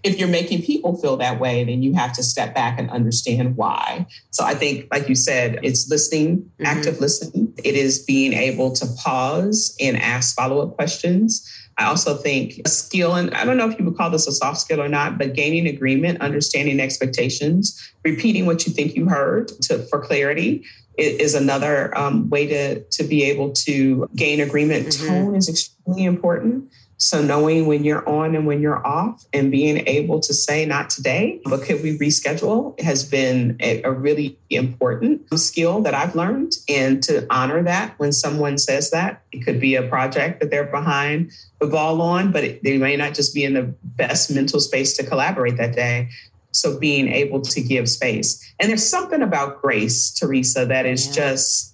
[0.04, 3.56] if you're making people feel that way, then you have to step back and understand
[3.56, 4.06] why.
[4.30, 6.66] So I think, like you said, it's listening, mm-hmm.
[6.66, 7.52] active listening.
[7.64, 11.50] It is being able to pause and ask follow up questions.
[11.76, 14.32] I also think a skill, and I don't know if you would call this a
[14.32, 19.48] soft skill or not, but gaining agreement, understanding expectations, repeating what you think you heard
[19.62, 20.64] to, for clarity
[20.96, 24.86] is another um, way to, to be able to gain agreement.
[24.86, 25.08] Mm-hmm.
[25.08, 26.70] Tone is extremely important.
[26.96, 30.90] So knowing when you're on and when you're off and being able to say not
[30.90, 36.52] today, but could we reschedule has been a, a, really important skill that I've learned.
[36.68, 40.64] And to honor that when someone says that, it could be a project that they're
[40.64, 44.60] behind the ball on, but it, they may not just be in the best mental
[44.60, 46.08] space to collaborate that day.
[46.52, 48.54] So being able to give space.
[48.60, 51.12] And there's something about grace, Teresa, that is yeah.
[51.12, 51.73] just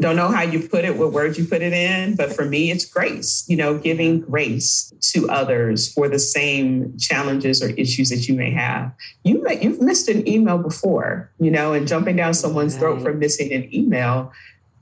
[0.00, 2.70] don't know how you put it, what words you put it in, but for me,
[2.70, 8.26] it's grace, you know, giving grace to others for the same challenges or issues that
[8.26, 8.92] you may have.
[9.24, 13.12] You may, you've missed an email before, you know, and jumping down someone's throat for
[13.12, 14.32] missing an email.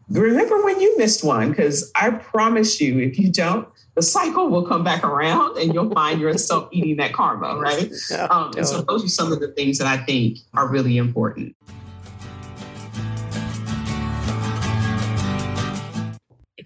[0.09, 4.65] Remember when you missed one, because I promise you, if you don't, the cycle will
[4.65, 7.91] come back around and you'll find yourself eating that karma, right?
[8.11, 11.57] Yeah, um, so those are some of the things that I think are really important.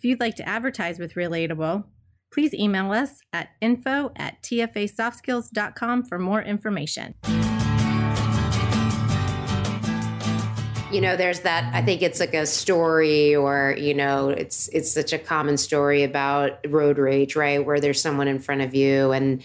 [0.03, 1.85] If you'd like to advertise with Relatable,
[2.35, 7.15] please email us at info at tfasoftskills.com for more information.
[10.91, 14.93] you know there's that i think it's like a story or you know it's it's
[14.93, 19.11] such a common story about road rage right where there's someone in front of you
[19.11, 19.43] and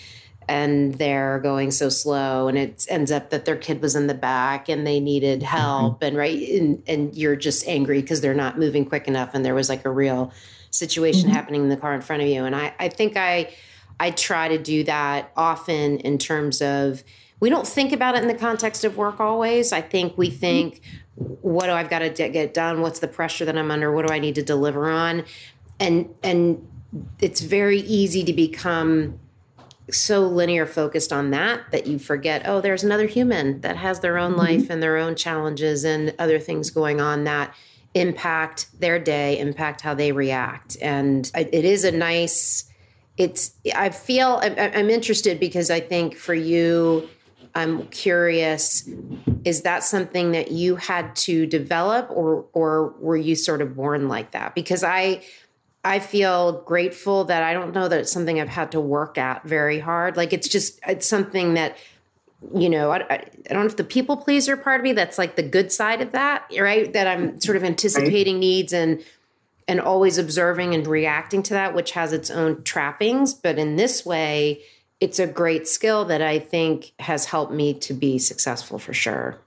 [0.47, 4.13] and they're going so slow and it ends up that their kid was in the
[4.13, 5.57] back and they needed mm-hmm.
[5.57, 6.05] help mm-hmm.
[6.05, 9.55] and right and, and you're just angry because they're not moving quick enough and there
[9.55, 10.31] was like a real
[10.69, 11.35] situation mm-hmm.
[11.35, 13.53] happening in the car in front of you and i i think i
[13.99, 17.03] i try to do that often in terms of
[17.39, 20.37] we don't think about it in the context of work always i think we mm-hmm.
[20.37, 20.81] think
[21.15, 24.13] what do i've got to get done what's the pressure that i'm under what do
[24.13, 25.23] i need to deliver on
[25.79, 26.65] and and
[27.19, 29.19] it's very easy to become
[29.91, 34.17] so linear focused on that that you forget oh there's another human that has their
[34.17, 34.41] own mm-hmm.
[34.41, 37.53] life and their own challenges and other things going on that
[37.93, 42.69] impact their day impact how they react and it is a nice
[43.17, 47.07] it's i feel i'm interested because i think for you
[47.55, 48.87] i'm curious
[49.45, 54.09] is that something that you had to develop or or were you sort of born
[54.09, 55.21] like that because i
[55.87, 59.43] I feel grateful that I don't know that it's something I've had to work at
[59.45, 60.17] very hard.
[60.17, 61.77] Like it's just it's something that
[62.53, 63.17] you know I, I,
[63.49, 66.11] don't know if the people pleaser part of me that's like the good side of
[66.11, 68.41] that right that i'm sort of anticipating right.
[68.41, 69.03] needs and
[69.67, 74.05] and always observing and reacting to that which has its own trappings but in this
[74.05, 74.61] way
[74.99, 79.39] it's a great skill that i think has helped me to be successful for sure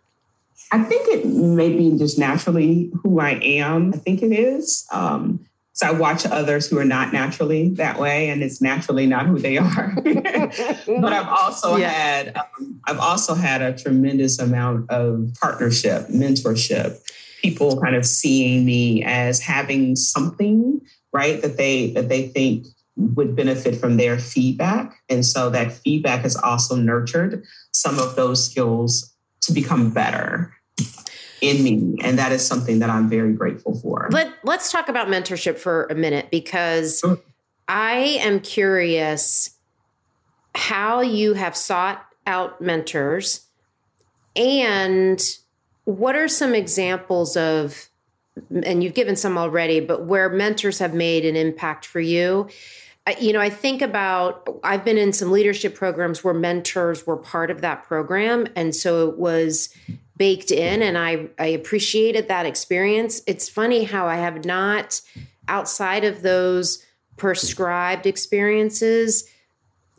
[0.73, 5.47] i think it may be just naturally who i am i think it is um,
[5.81, 9.39] so I watch others who are not naturally that way, and it's naturally not who
[9.39, 9.95] they are.
[10.05, 11.89] but I've also yeah.
[11.89, 17.01] had um, I've also had a tremendous amount of partnership, mentorship,
[17.41, 20.83] people kind of seeing me as having something
[21.15, 22.67] right that they that they think
[22.97, 28.45] would benefit from their feedback, and so that feedback has also nurtured some of those
[28.45, 30.53] skills to become better
[31.41, 31.97] in me.
[32.03, 34.09] And that is something that I'm very grateful for.
[34.11, 37.19] But let's talk about mentorship for a minute because sure.
[37.69, 39.51] I am curious
[40.55, 43.47] how you have sought out mentors
[44.37, 45.21] and
[45.85, 47.89] what are some examples of
[48.65, 52.49] and you've given some already but where mentors have made an impact for you
[53.21, 57.51] you know i think about i've been in some leadership programs where mentors were part
[57.51, 59.75] of that program and so it was
[60.21, 63.23] baked in and I, I appreciated that experience.
[63.27, 65.01] It's funny how I have not,
[65.49, 66.85] outside of those
[67.17, 69.25] prescribed experiences,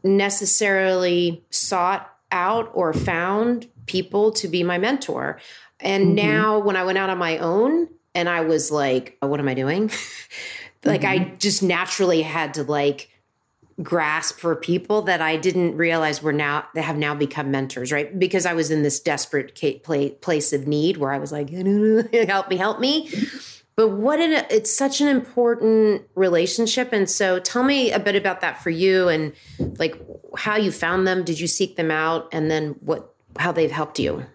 [0.03, 5.39] necessarily sought out or found people to be my mentor.
[5.79, 6.27] And mm-hmm.
[6.27, 9.55] now when I went out on my own and I was like, what am I
[9.55, 9.89] doing?
[10.85, 11.31] like mm-hmm.
[11.31, 13.09] I just naturally had to like
[13.81, 18.17] grasp for people that I didn't realize were now that have now become mentors, right?
[18.17, 19.55] Because I was in this desperate
[20.21, 21.49] place of need where I was like,
[22.27, 23.09] help me, help me.
[23.75, 26.91] But what it's such an important relationship.
[26.91, 29.33] And so tell me a bit about that for you and
[29.77, 29.99] like
[30.37, 31.23] how you found them.
[31.23, 32.27] Did you seek them out?
[32.31, 34.25] And then what, how they've helped you?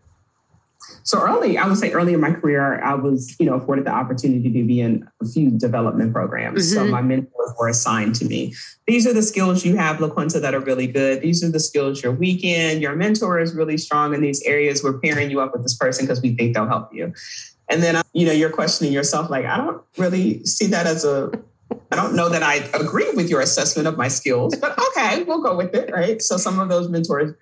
[1.03, 3.91] So early, I would say early in my career, I was, you know, afforded the
[3.91, 6.69] opportunity to be in a few development programs.
[6.69, 6.87] Mm-hmm.
[6.87, 8.55] So my mentors were assigned to me.
[8.87, 11.23] These are the skills you have, LaQuenta, that are really good.
[11.23, 12.81] These are the skills you're weak in.
[12.81, 14.83] Your mentor is really strong in these areas.
[14.83, 17.13] We're pairing you up with this person because we think they'll help you.
[17.69, 21.31] And then, you know, you're questioning yourself, like, I don't really see that as a
[21.91, 25.43] I don't know that I agree with your assessment of my skills, but okay, we'll
[25.43, 26.21] go with it, right?
[26.21, 27.35] So some of those mentors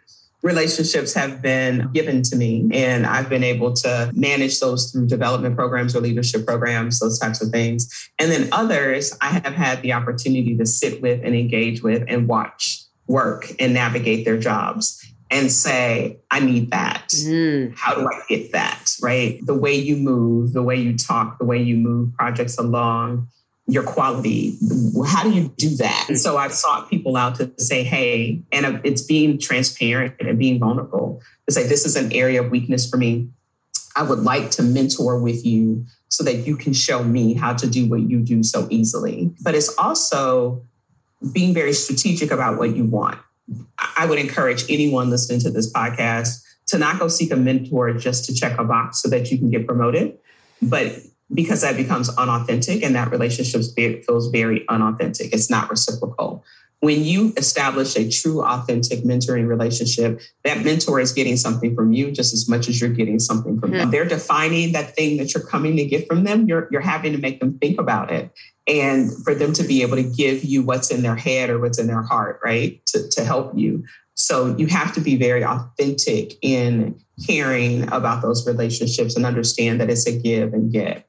[0.45, 5.57] relationships have been given to me and I've been able to manage those through development
[5.57, 8.11] programs or leadership programs, those types of things.
[8.19, 12.29] And then others I have had the opportunity to sit with and engage with and
[12.29, 17.09] watch work and navigate their jobs and say, I need that.
[17.09, 17.75] Mm.
[17.75, 18.93] How do I get that?
[19.03, 19.41] Right?
[19.47, 23.29] The way you move, the way you talk, the way you move projects along,
[23.67, 24.59] your quality.
[25.07, 26.07] How do you do that?
[26.09, 30.59] And so I've sought people out to say, hey, and it's being transparent and being
[30.59, 33.29] vulnerable to say, this is an area of weakness for me.
[33.97, 37.67] I would like to mentor with you so that you can show me how to
[37.67, 39.33] do what you do so easily.
[39.43, 40.63] But it's also
[41.33, 43.19] being very strategic about what you want.
[43.97, 48.25] I would encourage anyone listening to this podcast to not go seek a mentor just
[48.27, 50.19] to check a box so that you can get promoted,
[50.63, 50.97] but
[51.35, 55.33] because that becomes unauthentic and that relationship feels very unauthentic.
[55.35, 56.45] It's not reciprocal.
[56.81, 62.11] When you establish a true, authentic mentoring relationship, that mentor is getting something from you
[62.13, 63.79] just as much as you're getting something from mm-hmm.
[63.81, 63.91] them.
[63.91, 66.47] They're defining that thing that you're coming to get from them.
[66.47, 68.31] You're, you're having to make them think about it
[68.67, 71.79] and for them to be able to give you what's in their head or what's
[71.79, 72.85] in their heart, right?
[72.87, 73.85] To, to help you.
[74.15, 79.91] So you have to be very authentic in caring about those relationships and understand that
[79.91, 81.09] it's a give and get.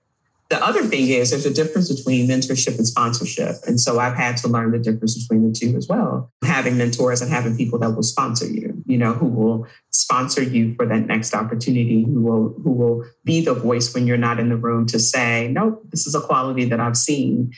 [0.49, 3.55] The other thing is there's a difference between mentorship and sponsorship.
[3.65, 6.31] And so I've had to learn the difference between the two as well.
[6.43, 10.75] Having mentors and having people that will sponsor you, you know, who will sponsor you
[10.75, 14.49] for that next opportunity, who will who will be the voice when you're not in
[14.49, 17.51] the room to say, no, this is a quality that I've seen.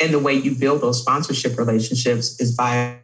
[0.00, 2.96] And the way you build those sponsorship relationships is by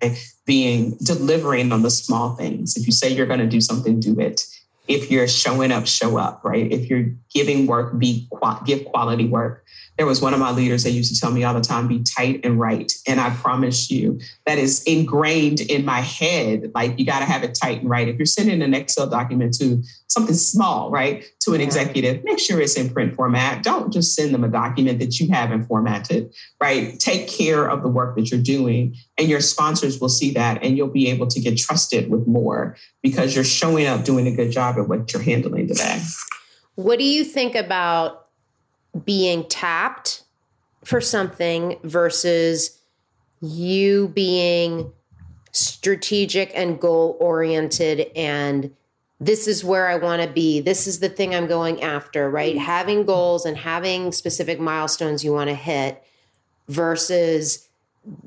[0.46, 2.74] being delivering on the small things.
[2.74, 4.46] If you say you're going to do something, do it
[4.88, 6.70] if you're showing up, show up, right?
[6.70, 8.28] If you're giving work, be
[8.64, 9.64] give quality work.
[9.96, 12.02] There was one of my leaders that used to tell me all the time, be
[12.02, 12.92] tight and right.
[13.06, 16.70] And I promise you, that is ingrained in my head.
[16.74, 18.06] Like you got to have it tight and right.
[18.06, 19.82] If you're sending an Excel document to
[20.16, 23.62] something small, right, to an executive, make sure it's in print format.
[23.62, 26.98] Don't just send them a document that you haven't formatted, right?
[26.98, 30.76] Take care of the work that you're doing, and your sponsors will see that, and
[30.76, 34.50] you'll be able to get trusted with more because you're showing up doing a good
[34.50, 36.00] job at what you're handling today.
[36.76, 38.28] What do you think about
[39.04, 40.24] being tapped
[40.82, 42.80] for something versus
[43.42, 44.92] you being
[45.52, 48.74] strategic and goal oriented and
[49.18, 50.60] this is where I want to be.
[50.60, 52.54] This is the thing I'm going after, right?
[52.54, 52.64] Mm-hmm.
[52.64, 56.02] Having goals and having specific milestones you want to hit
[56.68, 57.68] versus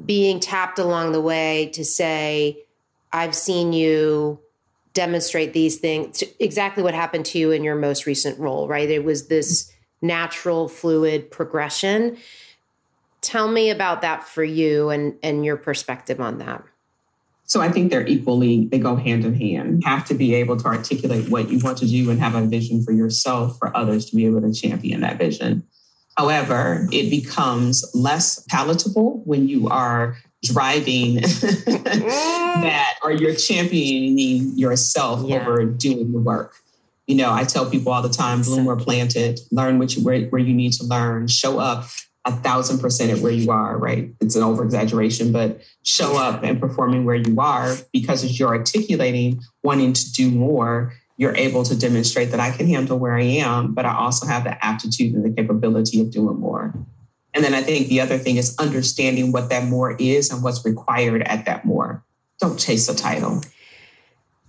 [0.06, 2.64] being tapped along the way to say,
[3.12, 4.40] I've seen you
[4.94, 6.24] demonstrate these things.
[6.40, 8.90] Exactly what happened to you in your most recent role, right?
[8.90, 9.72] It was this
[10.02, 12.18] natural, fluid progression.
[13.22, 16.64] Tell me about that for you and, and your perspective on that.
[17.50, 19.82] So I think they're equally, they go hand in hand.
[19.82, 22.45] You have to be able to articulate what you want to do and have a
[22.45, 25.64] vision for yourself for others to be able to champion that vision.
[26.16, 35.41] However, it becomes less palatable when you are driving that or you're championing yourself yeah.
[35.41, 36.54] over doing the work.
[37.08, 40.22] You know, I tell people all the time, bloom where planted, learn what you, where,
[40.28, 41.86] where you need to learn, show up
[42.26, 44.13] a thousand percent at where you are, right?
[44.20, 48.49] It's an over exaggeration, but show up and performing where you are because as you're
[48.49, 53.24] articulating wanting to do more, you're able to demonstrate that I can handle where I
[53.24, 56.74] am, but I also have the aptitude and the capability of doing more.
[57.34, 60.65] And then I think the other thing is understanding what that more is and what's
[60.65, 62.03] required at that more.
[62.39, 63.41] Don't chase a title.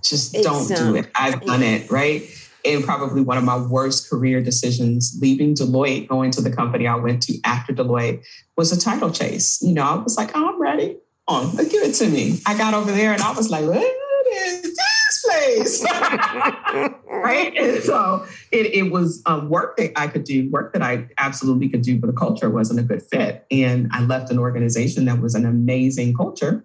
[0.03, 1.11] Just don't um, do it.
[1.15, 2.23] I've done it, right?
[2.65, 6.97] And probably one of my worst career decisions leaving Deloitte, going to the company I
[6.97, 8.25] went to after Deloitte
[8.57, 9.61] was a title chase.
[9.63, 10.97] You know, I was like, oh, I'm ready.
[11.29, 12.41] On, give it to me.
[12.45, 13.77] I got over there and I was like, what
[14.33, 15.85] is this place?
[17.07, 17.53] right.
[17.57, 21.69] And so it, it was um, work that I could do, work that I absolutely
[21.69, 23.47] could do, but the culture wasn't a good fit.
[23.51, 26.65] And I left an organization that was an amazing culture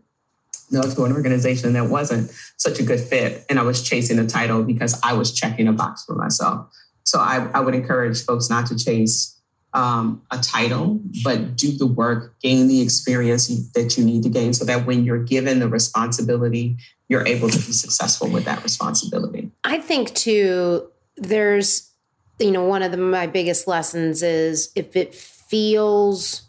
[0.72, 3.46] no, to an organization that wasn't such a good fit.
[3.50, 6.68] And I was chasing a title because I was checking a box for myself.
[7.04, 9.40] So I, I would encourage folks not to chase
[9.74, 14.54] um, a title, but do the work, gain the experience that you need to gain
[14.54, 16.78] so that when you're given the responsibility,
[17.10, 19.52] you're able to be successful with that responsibility.
[19.64, 21.92] I think, too, there's,
[22.40, 26.44] you know, one of the, my biggest lessons is if it feels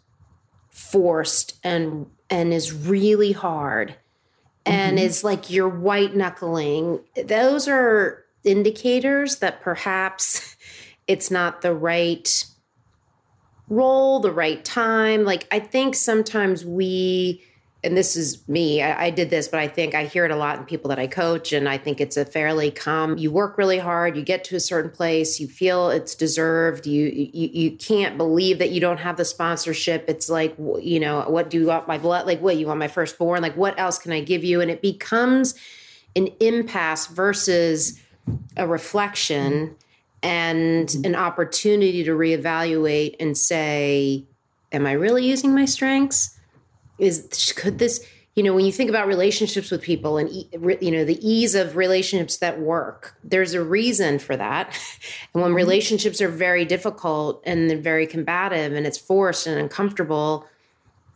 [0.71, 3.95] forced and and is really hard
[4.67, 5.07] and mm-hmm.
[5.07, 10.57] is like you're white knuckling, those are indicators that perhaps
[11.07, 12.45] it's not the right
[13.69, 15.25] role, the right time.
[15.25, 17.45] Like I think sometimes we
[17.87, 20.37] and this is me, I, I, did this, but I think I hear it a
[20.37, 21.53] lot in people that I coach.
[21.53, 24.61] And I think it's a fairly calm, you work really hard, you get to a
[24.61, 26.87] certain place, you feel it's deserved.
[26.87, 30.05] You, you, you can't believe that you don't have the sponsorship.
[30.09, 32.27] It's like, you know, what do you want my blood?
[32.27, 33.41] Like, what you want my firstborn?
[33.41, 34.61] Like, what else can I give you?
[34.61, 35.55] And it becomes
[36.17, 38.01] an impasse versus
[38.57, 39.77] a reflection
[40.23, 44.25] and an opportunity to reevaluate and say,
[44.73, 46.36] am I really using my strengths?
[46.99, 48.05] Is could this
[48.37, 51.75] you know when you think about relationships with people and you know the ease of
[51.75, 54.69] relationships that work there's a reason for that
[55.35, 55.57] and when mm-hmm.
[55.57, 60.47] relationships are very difficult and they're very combative and it's forced and uncomfortable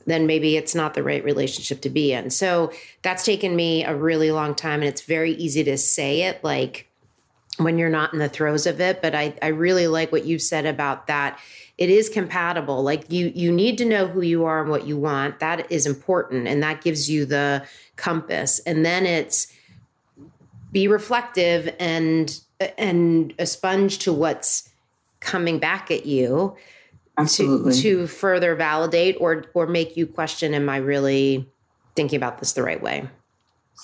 [0.06, 2.72] then maybe it's not the right relationship to be in so
[3.02, 6.88] that's taken me a really long time and it's very easy to say it like
[7.58, 10.38] when you're not in the throes of it but i, I really like what you
[10.38, 11.38] said about that
[11.80, 12.82] it is compatible.
[12.82, 15.40] Like you you need to know who you are and what you want.
[15.40, 17.66] That is important and that gives you the
[17.96, 18.60] compass.
[18.60, 19.52] And then it's
[20.70, 22.38] be reflective and
[22.78, 24.68] and a sponge to what's
[25.20, 26.54] coming back at you
[27.18, 27.72] Absolutely.
[27.74, 31.46] To, to further validate or or make you question am i really
[31.94, 33.06] thinking about this the right way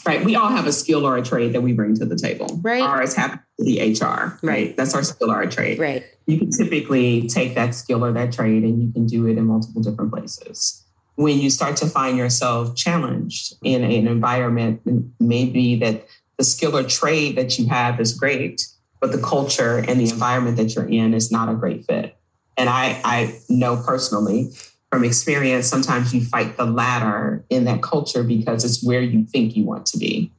[0.04, 0.24] Right.
[0.24, 2.60] We all have a skill or a trade that we bring to the table.
[2.62, 2.82] Right.
[2.82, 4.04] Ours happens to be HR.
[4.04, 4.38] Right.
[4.42, 4.76] right.
[4.76, 5.78] That's our skill or a trade.
[5.78, 6.04] Right.
[6.26, 9.44] You can typically take that skill or that trade and you can do it in
[9.46, 10.84] multiple different places.
[11.14, 14.82] When you start to find yourself challenged in an environment,
[15.18, 18.66] maybe that the skill or trade that you have is great,
[19.00, 22.16] but the culture and the environment that you're in is not a great fit.
[22.58, 24.52] And I, I know personally
[24.90, 29.56] from experience, sometimes you fight the latter in that culture because it's where you think
[29.56, 30.30] you want to be.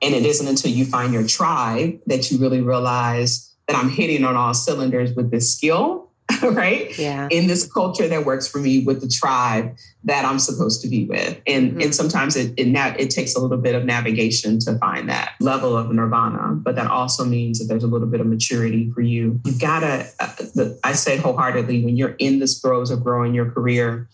[0.00, 4.24] And it isn't until you find your tribe that you really realize that I'm hitting
[4.24, 6.01] on all cylinders with this skill
[6.52, 6.96] right?
[6.98, 7.28] Yeah.
[7.30, 11.04] In this culture that works for me with the tribe that I'm supposed to be
[11.04, 11.40] with.
[11.46, 11.80] And mm-hmm.
[11.80, 15.76] and sometimes it it, it takes a little bit of navigation to find that level
[15.76, 19.40] of nirvana, but that also means that there's a little bit of maturity for you.
[19.44, 23.50] You've got to, uh, I say wholeheartedly, when you're in this throes of growing your
[23.50, 24.08] career,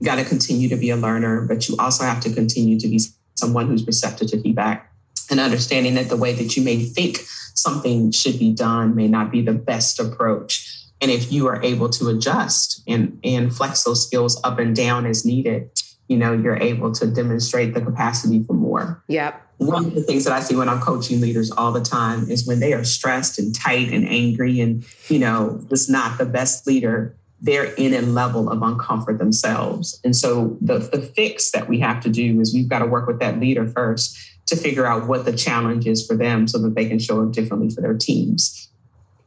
[0.00, 2.88] you got to continue to be a learner, but you also have to continue to
[2.88, 3.00] be
[3.34, 4.90] someone who's receptive to feedback
[5.30, 7.18] and understanding that the way that you may think
[7.54, 10.73] something should be done may not be the best approach
[11.04, 15.04] and if you are able to adjust and, and flex those skills up and down
[15.04, 15.68] as needed,
[16.08, 19.04] you know, you're able to demonstrate the capacity for more.
[19.08, 19.38] Yep.
[19.58, 22.46] One of the things that I see when I'm coaching leaders all the time is
[22.46, 26.66] when they are stressed and tight and angry and, you know, just not the best
[26.66, 30.00] leader, they're in a level of uncomfort themselves.
[30.04, 33.06] And so the, the fix that we have to do is we've got to work
[33.06, 36.74] with that leader first to figure out what the challenge is for them so that
[36.74, 38.70] they can show up differently for their teams.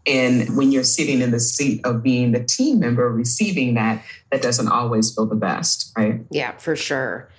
[0.07, 4.41] And when you're sitting in the seat of being the team member receiving that, that
[4.41, 6.21] doesn't always feel the best, right?
[6.31, 7.29] Yeah, for sure.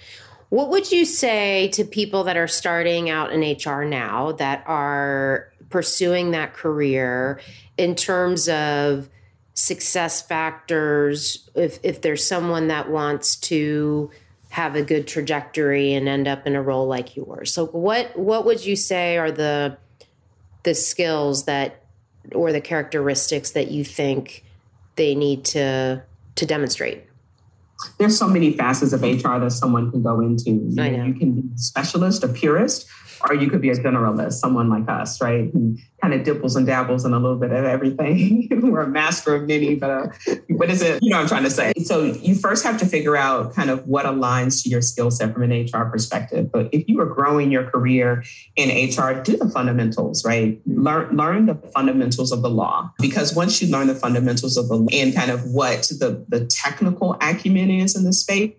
[0.50, 5.52] What would you say to people that are starting out in HR now that are
[5.70, 7.40] pursuing that career
[7.76, 9.08] in terms of
[9.54, 11.48] success factors?
[11.54, 14.10] If, if there's someone that wants to
[14.50, 17.52] have a good trajectory and end up in a role like yours.
[17.52, 19.76] So what what would you say are the
[20.62, 21.77] the skills that
[22.34, 24.44] or the characteristics that you think
[24.96, 26.02] they need to
[26.36, 27.04] to demonstrate?
[27.98, 30.50] There's so many facets of HR that someone can go into.
[30.50, 31.04] You, know.
[31.04, 32.88] you can be a specialist, a purist,
[33.28, 35.50] or you could be a generalist, someone like us, right?
[35.52, 38.48] Who kind of dibbles and dabbles in a little bit of everything.
[38.62, 41.02] We're a master of many, but uh, what is it?
[41.02, 41.72] You know what I'm trying to say.
[41.84, 45.32] So you first have to figure out kind of what aligns to your skill set
[45.32, 46.52] from an HR perspective.
[46.52, 48.22] But if you are growing your career
[48.56, 50.60] in HR, do the fundamentals, right?
[50.66, 54.76] Learn learn the fundamentals of the law because once you learn the fundamentals of the
[54.76, 58.52] law and kind of what the the technical acumen is in the space,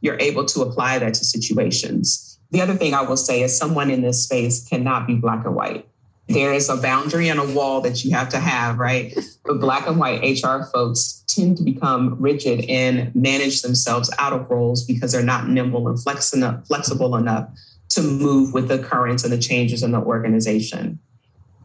[0.00, 3.90] you're able to apply that to situations the other thing I will say is someone
[3.90, 5.88] in this space cannot be black and white.
[6.28, 9.12] There is a boundary and a wall that you have to have, right?
[9.44, 14.48] But black and white HR folks tend to become rigid and manage themselves out of
[14.50, 17.48] roles because they're not nimble and flexible enough
[17.88, 20.98] to move with the currents and the changes in the organization.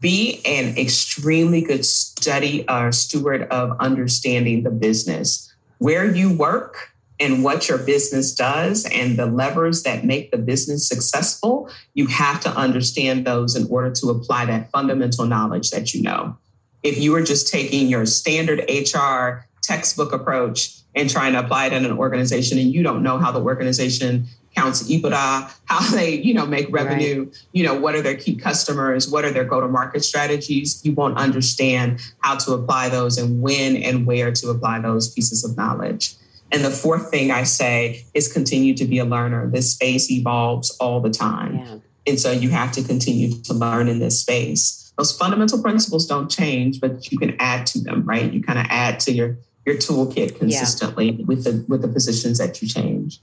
[0.00, 5.52] Be an extremely good study or steward of understanding the business.
[5.78, 10.88] Where you work, and what your business does and the levers that make the business
[10.88, 16.02] successful, you have to understand those in order to apply that fundamental knowledge that you
[16.02, 16.36] know.
[16.82, 21.72] If you are just taking your standard HR textbook approach and trying to apply it
[21.72, 26.34] in an organization and you don't know how the organization counts EBITDA, how they, you
[26.34, 27.46] know, make revenue, right.
[27.52, 32.00] you know, what are their key customers, what are their go-to-market strategies, you won't understand
[32.20, 36.14] how to apply those and when and where to apply those pieces of knowledge.
[36.50, 39.48] And the fourth thing I say is continue to be a learner.
[39.50, 41.58] This space evolves all the time.
[41.58, 41.76] Yeah.
[42.06, 44.92] And so you have to continue to learn in this space.
[44.96, 48.32] Those fundamental principles don't change, but you can add to them, right?
[48.32, 49.36] You kind of add to your
[49.66, 51.24] your toolkit consistently yeah.
[51.26, 53.20] with the with the positions that you change.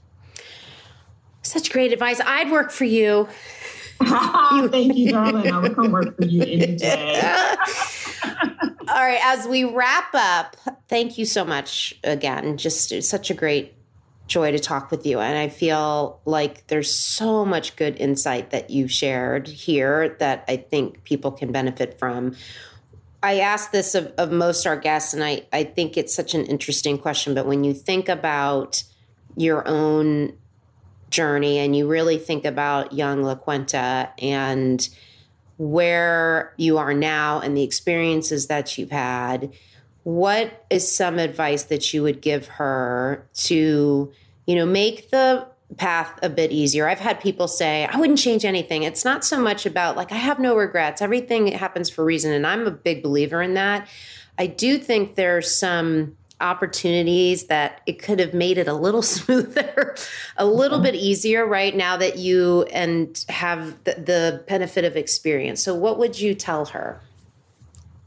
[1.42, 2.22] Such great advice.
[2.26, 3.28] I'd work for you.
[4.00, 5.52] Thank you, darling.
[5.52, 7.22] I would come work for you any day.
[8.88, 10.56] All right, as we wrap up,
[10.88, 12.58] thank you so much again.
[12.58, 13.74] Just such a great
[14.28, 15.20] joy to talk with you.
[15.20, 20.58] And I feel like there's so much good insight that you've shared here that I
[20.58, 22.36] think people can benefit from.
[23.22, 26.46] I ask this of, of most our guests, and I, I think it's such an
[26.46, 27.34] interesting question.
[27.34, 28.84] But when you think about
[29.36, 30.38] your own
[31.10, 34.88] journey and you really think about young La LaQuenta and
[35.58, 39.54] where you are now and the experiences that you've had,
[40.04, 44.12] what is some advice that you would give her to,
[44.46, 45.48] you know, make the
[45.78, 46.88] path a bit easier.
[46.88, 48.84] I've had people say, I wouldn't change anything.
[48.84, 51.02] It's not so much about like, I have no regrets.
[51.02, 52.32] Everything happens for a reason.
[52.32, 53.88] And I'm a big believer in that.
[54.38, 59.96] I do think there's some opportunities that it could have made it a little smoother,
[60.38, 60.86] a little mm-hmm.
[60.86, 65.62] bit easier right now that you and have the, the benefit of experience.
[65.62, 67.02] So what would you tell her?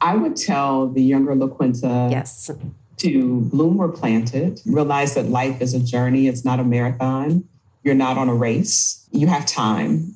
[0.01, 2.51] I would tell the younger LaQuenta yes.
[2.99, 7.49] to bloom where planted, realize that life is a journey, it's not a marathon.
[7.82, 9.07] You're not on a race.
[9.12, 10.14] You have time.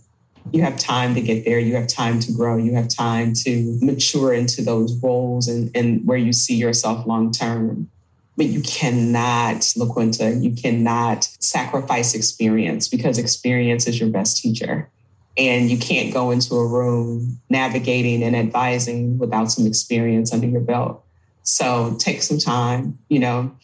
[0.53, 1.59] You have time to get there.
[1.59, 2.57] You have time to grow.
[2.57, 7.33] You have time to mature into those roles and, and where you see yourself long
[7.33, 7.89] term.
[8.37, 14.91] But you cannot, LaQuenta, you cannot sacrifice experience because experience is your best teacher
[15.37, 20.61] and you can't go into a room navigating and advising without some experience under your
[20.61, 21.05] belt.
[21.43, 23.55] So take some time, you know.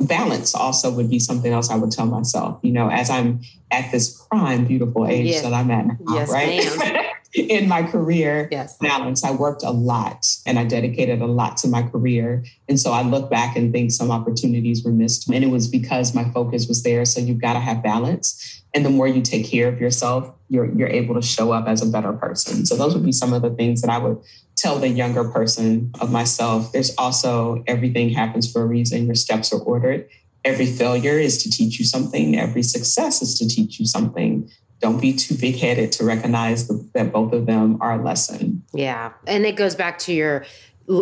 [0.00, 3.92] Balance also would be something else I would tell myself, you know, as I'm at
[3.92, 5.42] this prime, beautiful age yes.
[5.42, 6.98] that I'm at now, yes, right?
[7.34, 8.76] in my career yes.
[8.78, 9.24] balance.
[9.24, 12.44] I worked a lot and I dedicated a lot to my career.
[12.68, 15.28] And so I look back and think some opportunities were missed.
[15.30, 17.04] And it was because my focus was there.
[17.04, 18.62] So you've got to have balance.
[18.74, 21.82] And the more you take care of yourself, you're you're able to show up as
[21.82, 22.66] a better person.
[22.66, 24.18] So those would be some of the things that I would
[24.56, 26.72] tell the younger person of myself.
[26.72, 29.06] There's also everything happens for a reason.
[29.06, 30.08] Your steps are ordered.
[30.44, 32.38] Every failure is to teach you something.
[32.38, 34.50] Every success is to teach you something.
[34.82, 38.64] Don't be too big headed to recognize the, that both of them are a lesson.
[38.74, 39.12] Yeah.
[39.26, 40.44] And it goes back to your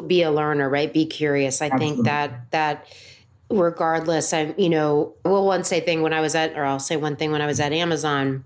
[0.07, 0.93] be a learner, right?
[0.93, 1.62] Be curious.
[1.62, 1.95] I Absolutely.
[1.95, 2.87] think that that
[3.51, 6.97] regardless, I'm, you know, well, one say thing when I was at, or I'll say
[6.97, 8.45] one thing when I was at Amazon.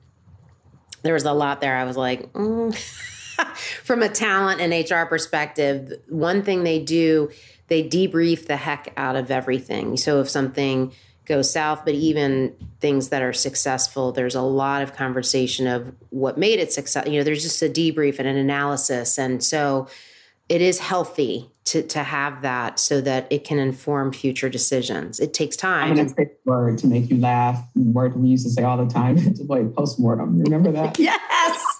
[1.02, 1.76] There was a lot there.
[1.76, 2.74] I was like, mm.
[3.84, 7.30] from a talent and HR perspective, one thing they do,
[7.68, 9.96] they debrief the heck out of everything.
[9.96, 10.92] So if something
[11.26, 16.38] goes south, but even things that are successful, there's a lot of conversation of what
[16.38, 17.06] made it success.
[17.06, 19.18] You know, there's just a debrief and an analysis.
[19.18, 19.88] And so
[20.48, 25.18] it is healthy to to have that so that it can inform future decisions.
[25.18, 25.90] It takes time.
[25.90, 27.62] I'm going to word to make you laugh.
[27.74, 30.38] Word we used to say all the time to avoid postmortem.
[30.40, 30.98] Remember that?
[30.98, 31.73] yes.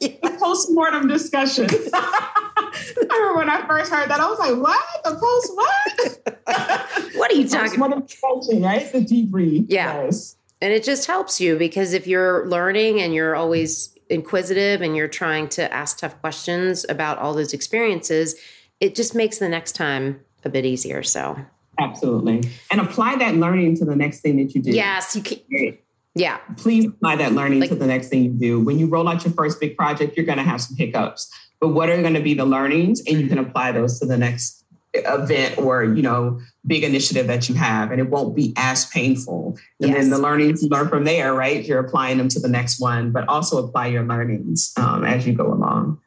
[0.00, 0.18] Yes.
[0.38, 1.66] Postmortem discussion.
[1.92, 5.04] I remember when I first heard that, I was like, "What?
[5.04, 7.14] The post what?
[7.16, 8.90] what are you talking about?" Discussion, right?
[8.92, 9.66] The debrief.
[9.68, 10.04] Yeah.
[10.04, 10.36] Yes.
[10.60, 15.08] And it just helps you because if you're learning and you're always inquisitive and you're
[15.08, 18.36] trying to ask tough questions about all those experiences,
[18.80, 21.02] it just makes the next time a bit easier.
[21.02, 21.36] So
[21.78, 22.50] absolutely.
[22.70, 24.70] And apply that learning to the next thing that you do.
[24.70, 25.78] Yes, you can.
[26.16, 26.38] Yeah.
[26.56, 28.58] Please apply that learning like, to the next thing you do.
[28.58, 31.30] When you roll out your first big project, you're going to have some hiccups.
[31.60, 33.02] But what are going to be the learnings?
[33.06, 34.64] And you can apply those to the next
[34.94, 39.58] event or you know big initiative that you have and it won't be as painful
[39.82, 39.98] and yes.
[39.98, 43.12] then the learnings you learn from there right you're applying them to the next one
[43.12, 46.00] but also apply your learnings um, as you go along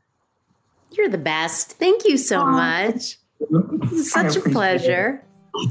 [0.89, 3.19] you're the best thank you so much
[4.01, 5.23] such a pleasure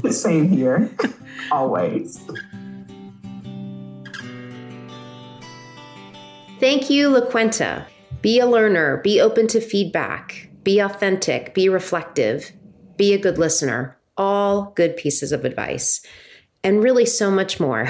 [0.05, 0.13] it.
[0.13, 0.89] same here
[1.51, 2.21] always
[6.59, 7.85] thank you laquenta
[8.21, 12.51] be a learner be open to feedback be authentic be reflective
[12.99, 13.97] be a good listener.
[14.17, 16.05] All good pieces of advice,
[16.63, 17.87] and really so much more.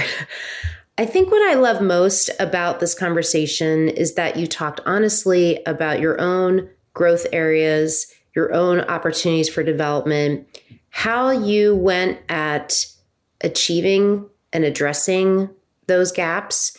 [0.98, 6.00] I think what I love most about this conversation is that you talked honestly about
[6.00, 10.48] your own growth areas your own opportunities for development,
[10.92, 12.86] how you went at
[13.42, 15.50] achieving and addressing
[15.88, 16.78] those gaps.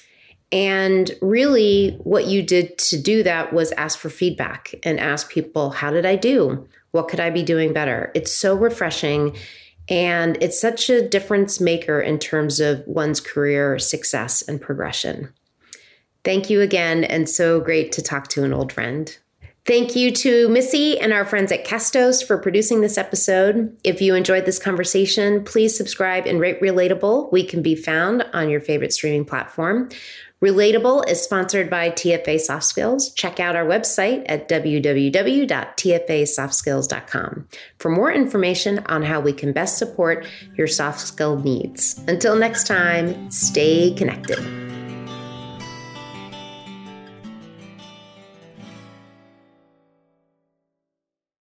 [0.52, 5.70] And really, what you did to do that was ask for feedback and ask people,
[5.70, 6.66] How did I do?
[6.90, 8.10] What could I be doing better?
[8.14, 9.36] It's so refreshing.
[9.88, 15.32] And it's such a difference maker in terms of one's career success and progression.
[16.22, 19.16] Thank you again, and so great to talk to an old friend.
[19.66, 23.76] Thank you to Missy and our friends at Castos for producing this episode.
[23.84, 27.30] If you enjoyed this conversation, please subscribe and rate Relatable.
[27.30, 29.90] We can be found on your favorite streaming platform.
[30.42, 33.12] Relatable is sponsored by TFA Soft Skills.
[33.12, 40.26] Check out our website at www.tfasoftskills.com for more information on how we can best support
[40.56, 42.02] your soft skill needs.
[42.08, 44.38] Until next time, stay connected.